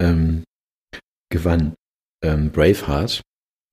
[0.00, 0.44] ähm,
[1.30, 1.74] gewann
[2.22, 3.22] ähm, Braveheart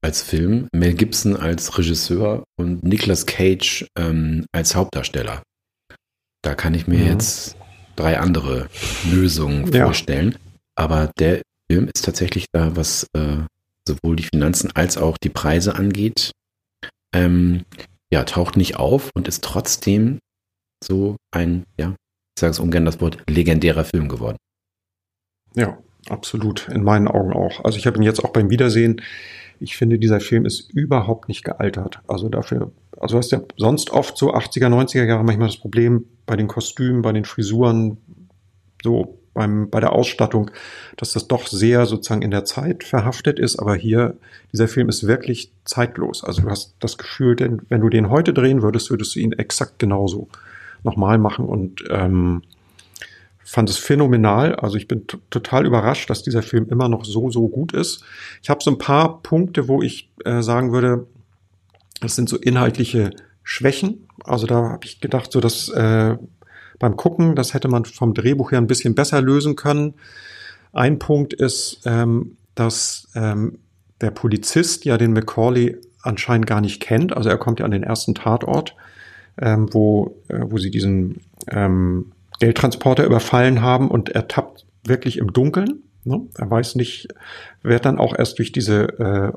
[0.04, 5.44] als Film, Mel Gibson als Regisseur und Nicolas Cage ähm, als Hauptdarsteller.
[6.44, 7.06] Da kann ich mir ja.
[7.06, 7.12] Mhm.
[7.12, 7.56] jetzt
[7.96, 8.68] drei andere
[9.12, 9.86] Lösungen ja.
[9.86, 10.38] vorstellen.
[10.76, 13.38] Aber der Film ist tatsächlich da, was äh,
[13.92, 16.32] sowohl die Finanzen als auch die Preise angeht,
[17.14, 17.66] ähm,
[18.12, 20.20] ja, taucht nicht auf und ist trotzdem
[20.84, 21.96] so ein, ja,
[22.36, 24.38] ich sage es ungern das Wort, legendärer Film geworden.
[25.56, 25.78] Ja,
[26.10, 26.68] absolut.
[26.70, 27.64] In meinen Augen auch.
[27.64, 29.02] Also ich habe ihn jetzt auch beim Wiedersehen.
[29.60, 32.00] Ich finde, dieser Film ist überhaupt nicht gealtert.
[32.08, 36.36] Also dafür, also hast ja sonst oft so 80er, 90er Jahre manchmal das Problem bei
[36.36, 37.98] den Kostümen, bei den Frisuren,
[38.82, 40.52] so beim, bei der Ausstattung,
[40.98, 43.60] dass das doch sehr sozusagen in der Zeit verhaftet ist.
[43.60, 44.18] Aber hier,
[44.52, 46.24] dieser Film ist wirklich zeitlos.
[46.24, 49.34] Also du hast das Gefühl, denn wenn du den heute drehen würdest, würdest du ihn
[49.34, 50.28] exakt genauso
[50.84, 52.42] nochmal machen und ähm,
[53.44, 54.56] fand es phänomenal.
[54.56, 58.04] Also ich bin total überrascht, dass dieser Film immer noch so, so gut ist.
[58.42, 61.06] Ich habe so ein paar Punkte, wo ich äh, sagen würde,
[62.02, 63.12] das sind so inhaltliche
[63.44, 64.08] Schwächen.
[64.24, 66.18] Also da habe ich gedacht, so dass äh,
[66.82, 67.36] beim Gucken.
[67.36, 69.94] Das hätte man vom Drehbuch her ein bisschen besser lösen können.
[70.74, 73.60] Ein Punkt ist, ähm, dass ähm,
[74.02, 77.16] der Polizist ja den Macaulay anscheinend gar nicht kennt.
[77.16, 78.76] Also er kommt ja an den ersten Tatort,
[79.40, 85.32] ähm, wo, äh, wo sie diesen ähm, Geldtransporter überfallen haben und er tappt wirklich im
[85.32, 85.84] Dunkeln.
[86.04, 86.22] Ne?
[86.38, 87.10] Er weiß nicht,
[87.62, 89.32] wird dann auch erst durch diese äh,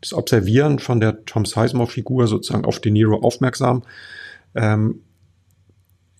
[0.00, 3.82] das Observieren von der Tom Sizemore-Figur sozusagen auf De Niro aufmerksam.
[4.54, 5.02] Ähm,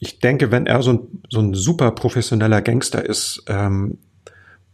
[0.00, 3.98] ich denke, wenn er so ein, so ein super professioneller Gangster ist, ähm,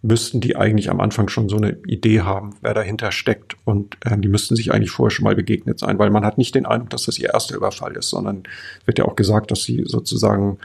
[0.04, 3.56] müssten die eigentlich am Anfang schon so eine Idee haben, wer dahinter steckt.
[3.64, 6.54] Und ähm, die müssten sich eigentlich vorher schon mal begegnet sein, weil man hat nicht
[6.54, 8.42] den Eindruck, dass das ihr erster Überfall ist, sondern
[8.84, 10.58] wird ja auch gesagt, dass sie sozusagen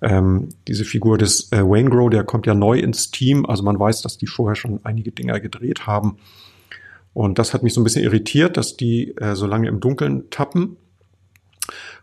[0.00, 3.78] ähm, diese Figur des äh, Wayne Grow, der kommt ja neu ins Team, also man
[3.78, 6.16] weiß, dass die vorher schon einige Dinger gedreht haben.
[7.12, 10.30] Und das hat mich so ein bisschen irritiert, dass die äh, so lange im Dunkeln
[10.30, 10.76] tappen.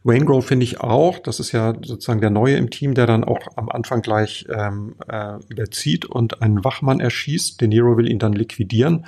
[0.03, 3.39] Wayne finde ich auch, das ist ja sozusagen der Neue im Team, der dann auch
[3.55, 7.59] am Anfang gleich ähm, äh, überzieht und einen Wachmann erschießt.
[7.59, 9.05] De Niro will ihn dann liquidieren.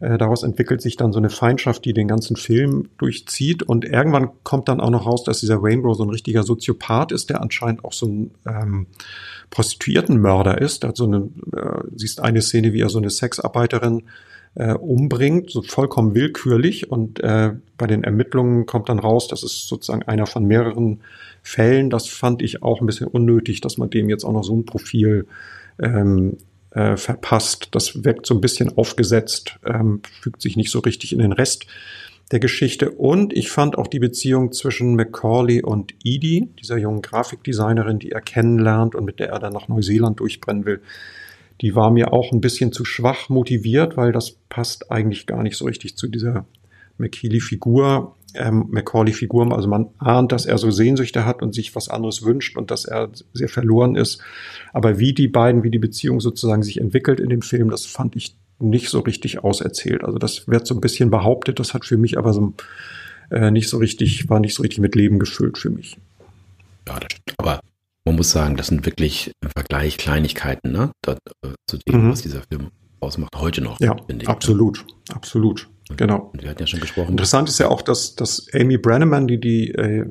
[0.00, 3.62] Äh, daraus entwickelt sich dann so eine Feindschaft, die den ganzen Film durchzieht.
[3.62, 7.12] Und irgendwann kommt dann auch noch raus, dass dieser Wayne Grove so ein richtiger Soziopath
[7.12, 8.86] ist, der anscheinend auch so ein ähm,
[9.50, 10.84] Prostituiertenmörder ist.
[10.84, 14.04] Da hat so eine, äh, siehst eine Szene, wie er so eine Sexarbeiterin
[14.54, 16.90] äh, umbringt, so vollkommen willkürlich.
[16.90, 21.00] Und äh, bei den Ermittlungen kommt dann raus, das ist sozusagen einer von mehreren
[21.42, 21.90] Fällen.
[21.90, 24.66] Das fand ich auch ein bisschen unnötig, dass man dem jetzt auch noch so ein
[24.66, 25.26] Profil
[25.78, 26.36] ähm,
[26.70, 27.68] äh, verpasst.
[27.72, 31.66] Das wirkt so ein bisschen aufgesetzt, ähm, fügt sich nicht so richtig in den Rest
[32.30, 32.90] der Geschichte.
[32.92, 38.20] Und ich fand auch die Beziehung zwischen Macaulay und Edie, dieser jungen Grafikdesignerin, die er
[38.20, 40.80] kennenlernt und mit der er dann nach Neuseeland durchbrennen will,
[41.60, 45.56] die war mir auch ein bisschen zu schwach motiviert, weil das passt eigentlich gar nicht
[45.56, 46.46] so richtig zu dieser
[46.98, 49.52] McKeely-Figur, ähm, Macaulay-Figur.
[49.52, 52.84] Also man ahnt, dass er so Sehnsüchte hat und sich was anderes wünscht und dass
[52.84, 54.20] er sehr verloren ist.
[54.72, 58.16] Aber wie die beiden, wie die Beziehung sozusagen sich entwickelt in dem Film, das fand
[58.16, 60.04] ich nicht so richtig auserzählt.
[60.04, 62.52] Also das wird so ein bisschen behauptet, das hat für mich aber so
[63.30, 65.96] äh, nicht so richtig, war nicht so richtig mit Leben gefüllt für mich.
[66.86, 67.38] Ja, das stimmt.
[67.38, 67.60] Aber
[68.04, 70.92] man muss sagen, das sind wirklich im Vergleich Kleinigkeiten, ne?
[71.02, 72.12] Das, äh, zu dem, mhm.
[72.12, 72.70] was dieser Film
[73.00, 73.78] ausmacht, heute noch.
[73.80, 75.14] Ja, ich, absolut, ne?
[75.14, 75.68] absolut.
[75.96, 76.30] Genau.
[76.32, 77.10] Und wir hatten ja schon gesprochen.
[77.10, 80.06] Interessant ist ja auch, dass, dass Amy Brenneman, die die äh,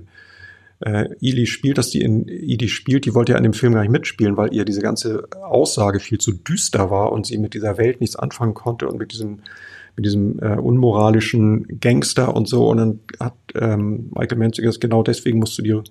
[0.82, 3.82] äh, Eli spielt, dass die in Eli spielt, die wollte ja in dem Film gar
[3.82, 7.78] nicht mitspielen, weil ihr diese ganze Aussage viel zu düster war und sie mit dieser
[7.78, 9.42] Welt nichts anfangen konnte und mit diesem
[9.96, 12.70] mit diesem äh, unmoralischen Gangster und so.
[12.70, 15.84] Und dann hat ähm, Michael Mann gesagt, genau deswegen musst du dir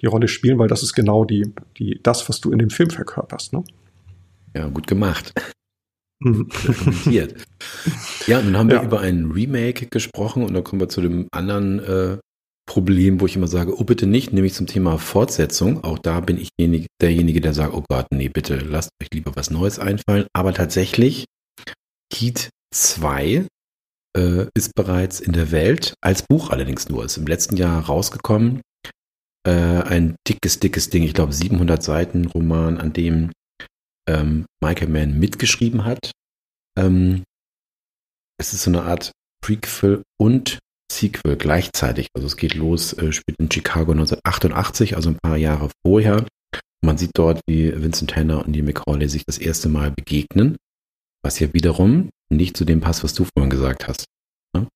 [0.00, 2.90] die Rolle spielen, weil das ist genau die, die, das, was du in dem Film
[2.90, 3.52] verkörperst.
[3.52, 3.64] Ne?
[4.54, 5.32] Ja, gut gemacht.
[6.22, 6.48] Mhm.
[8.26, 8.84] ja, nun haben wir ja.
[8.84, 12.18] über ein Remake gesprochen und dann kommen wir zu dem anderen äh,
[12.66, 15.82] Problem, wo ich immer sage, oh bitte nicht, nämlich zum Thema Fortsetzung.
[15.82, 19.50] Auch da bin ich derjenige, der sagt, oh Gott, nee, bitte lasst euch lieber was
[19.50, 20.26] Neues einfallen.
[20.34, 21.24] Aber tatsächlich,
[22.12, 23.46] Heat 2
[24.16, 28.60] äh, ist bereits in der Welt, als Buch allerdings nur, ist im letzten Jahr rausgekommen
[29.46, 33.32] äh, ein dickes, dickes Ding, ich glaube 700 Seiten Roman, an dem
[34.08, 36.12] ähm, Michael Mann mitgeschrieben hat.
[36.76, 37.24] Ähm,
[38.38, 39.12] es ist so eine Art
[39.42, 40.58] Prequel und
[40.90, 42.08] Sequel gleichzeitig.
[42.14, 46.26] Also es geht los, äh, spielt in Chicago 1988, also ein paar Jahre vorher.
[46.82, 50.56] Man sieht dort, wie Vincent Tanner und die McCauley sich das erste Mal begegnen,
[51.22, 54.06] was ja wiederum nicht zu dem passt, was du vorhin gesagt hast.
[54.54, 54.66] Ne?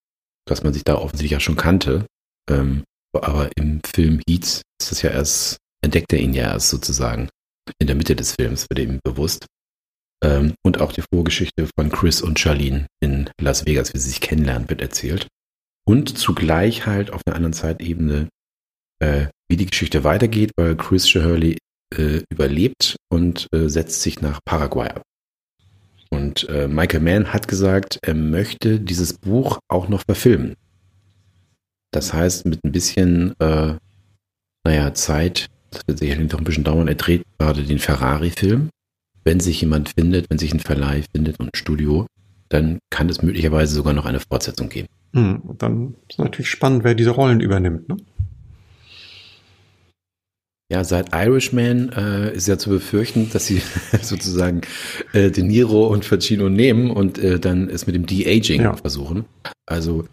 [0.47, 2.07] Dass man sich da offensichtlich ja schon kannte.
[2.51, 2.85] Ähm,
[3.23, 7.29] aber im Film Heat ist das ja erst, entdeckt er ihn ja erst sozusagen
[7.79, 9.47] in der Mitte des Films, wird ihm bewusst.
[10.23, 14.21] Ähm, und auch die Vorgeschichte von Chris und Charlene in Las Vegas, wie sie sich
[14.21, 15.29] kennenlernen, wird erzählt.
[15.87, 18.29] Und zugleich halt auf einer anderen Zeitebene,
[19.01, 21.59] äh, wie die Geschichte weitergeht, weil Chris Shirley
[21.95, 25.03] äh, überlebt und äh, setzt sich nach Paraguay ab.
[26.11, 30.55] Und äh, Michael Mann hat gesagt, er möchte dieses Buch auch noch verfilmen.
[31.95, 33.75] Das heißt, mit ein bisschen, äh,
[34.65, 38.71] naja, Zeit, das wird sicherlich noch ein bisschen dauern, er dreht gerade den Ferrari-Film.
[39.23, 42.07] Wenn sich jemand findet, wenn sich ein Verleih findet und ein Studio,
[42.49, 44.89] dann kann es möglicherweise sogar noch eine Fortsetzung geben.
[45.13, 47.89] Hm, dann ist natürlich spannend, wer diese Rollen übernimmt.
[47.89, 47.97] Ne?
[50.73, 53.63] Ja, seit Irishman äh, ist ja zu befürchten, dass sie
[54.03, 54.63] sozusagen
[55.13, 58.75] äh, De Niro und Pacino nehmen und äh, dann es mit dem De-Aging ja.
[58.75, 59.27] versuchen.
[59.67, 60.09] Also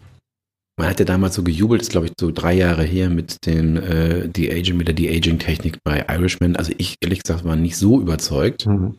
[0.82, 3.76] man hat ja damals so gejubelt, ist glaube ich so drei Jahre her mit den
[3.76, 6.56] äh, De-Aging, mit der De-Aging-Technik bei Irishman.
[6.56, 8.66] Also ich ehrlich gesagt war nicht so überzeugt.
[8.66, 8.96] Mhm.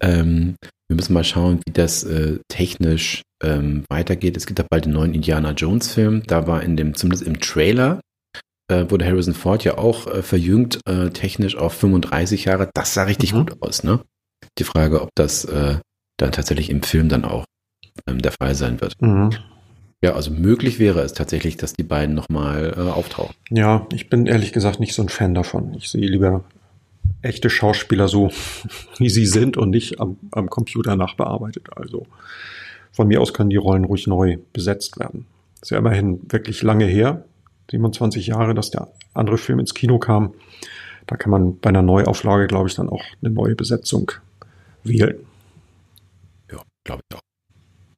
[0.00, 0.56] Ähm,
[0.86, 4.36] wir müssen mal schauen, wie das äh, technisch ähm, weitergeht.
[4.36, 6.24] Es gibt ja bald den neuen Indiana Jones-Film.
[6.26, 8.00] Da war in dem, zumindest im Trailer,
[8.70, 12.68] äh, wurde Harrison Ford ja auch äh, verjüngt, äh, technisch auf 35 Jahre.
[12.74, 13.46] Das sah richtig mhm.
[13.46, 14.00] gut aus, ne?
[14.58, 15.78] Die Frage, ob das äh,
[16.18, 17.46] dann tatsächlich im Film dann auch
[18.06, 18.92] ähm, der Fall sein wird.
[19.00, 19.30] Mhm.
[20.02, 23.34] Ja, also möglich wäre es tatsächlich, dass die beiden nochmal äh, auftauchen.
[23.50, 25.74] Ja, ich bin ehrlich gesagt nicht so ein Fan davon.
[25.74, 26.44] Ich sehe lieber
[27.22, 28.30] echte Schauspieler so,
[28.98, 31.66] wie sie sind und nicht am, am Computer nachbearbeitet.
[31.76, 32.06] Also
[32.92, 35.26] von mir aus können die Rollen ruhig neu besetzt werden.
[35.60, 37.24] ist ja immerhin wirklich lange her,
[37.70, 40.34] 27 Jahre, dass der andere Film ins Kino kam.
[41.06, 44.12] Da kann man bei einer Neuauflage, glaube ich, dann auch eine neue Besetzung
[44.84, 45.16] wählen.
[46.52, 47.20] Ja, glaube ich auch.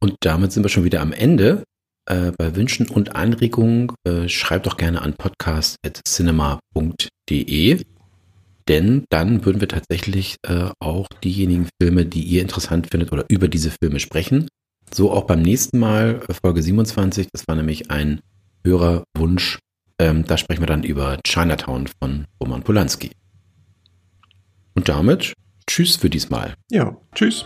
[0.01, 1.63] Und damit sind wir schon wieder am Ende.
[2.11, 7.85] Äh, bei Wünschen und Anregungen äh, schreibt doch gerne an podcast.cinema.de,
[8.67, 13.47] denn dann würden wir tatsächlich äh, auch diejenigen Filme, die ihr interessant findet oder über
[13.47, 14.49] diese Filme sprechen.
[14.93, 18.19] So auch beim nächsten Mal, äh, Folge 27, das war nämlich ein
[18.65, 19.61] Hörerwunsch.
[20.01, 23.13] Ähm, da sprechen wir dann über Chinatown von Roman Polanski.
[24.75, 25.33] Und damit
[25.69, 26.55] tschüss für diesmal.
[26.73, 27.45] Ja, tschüss.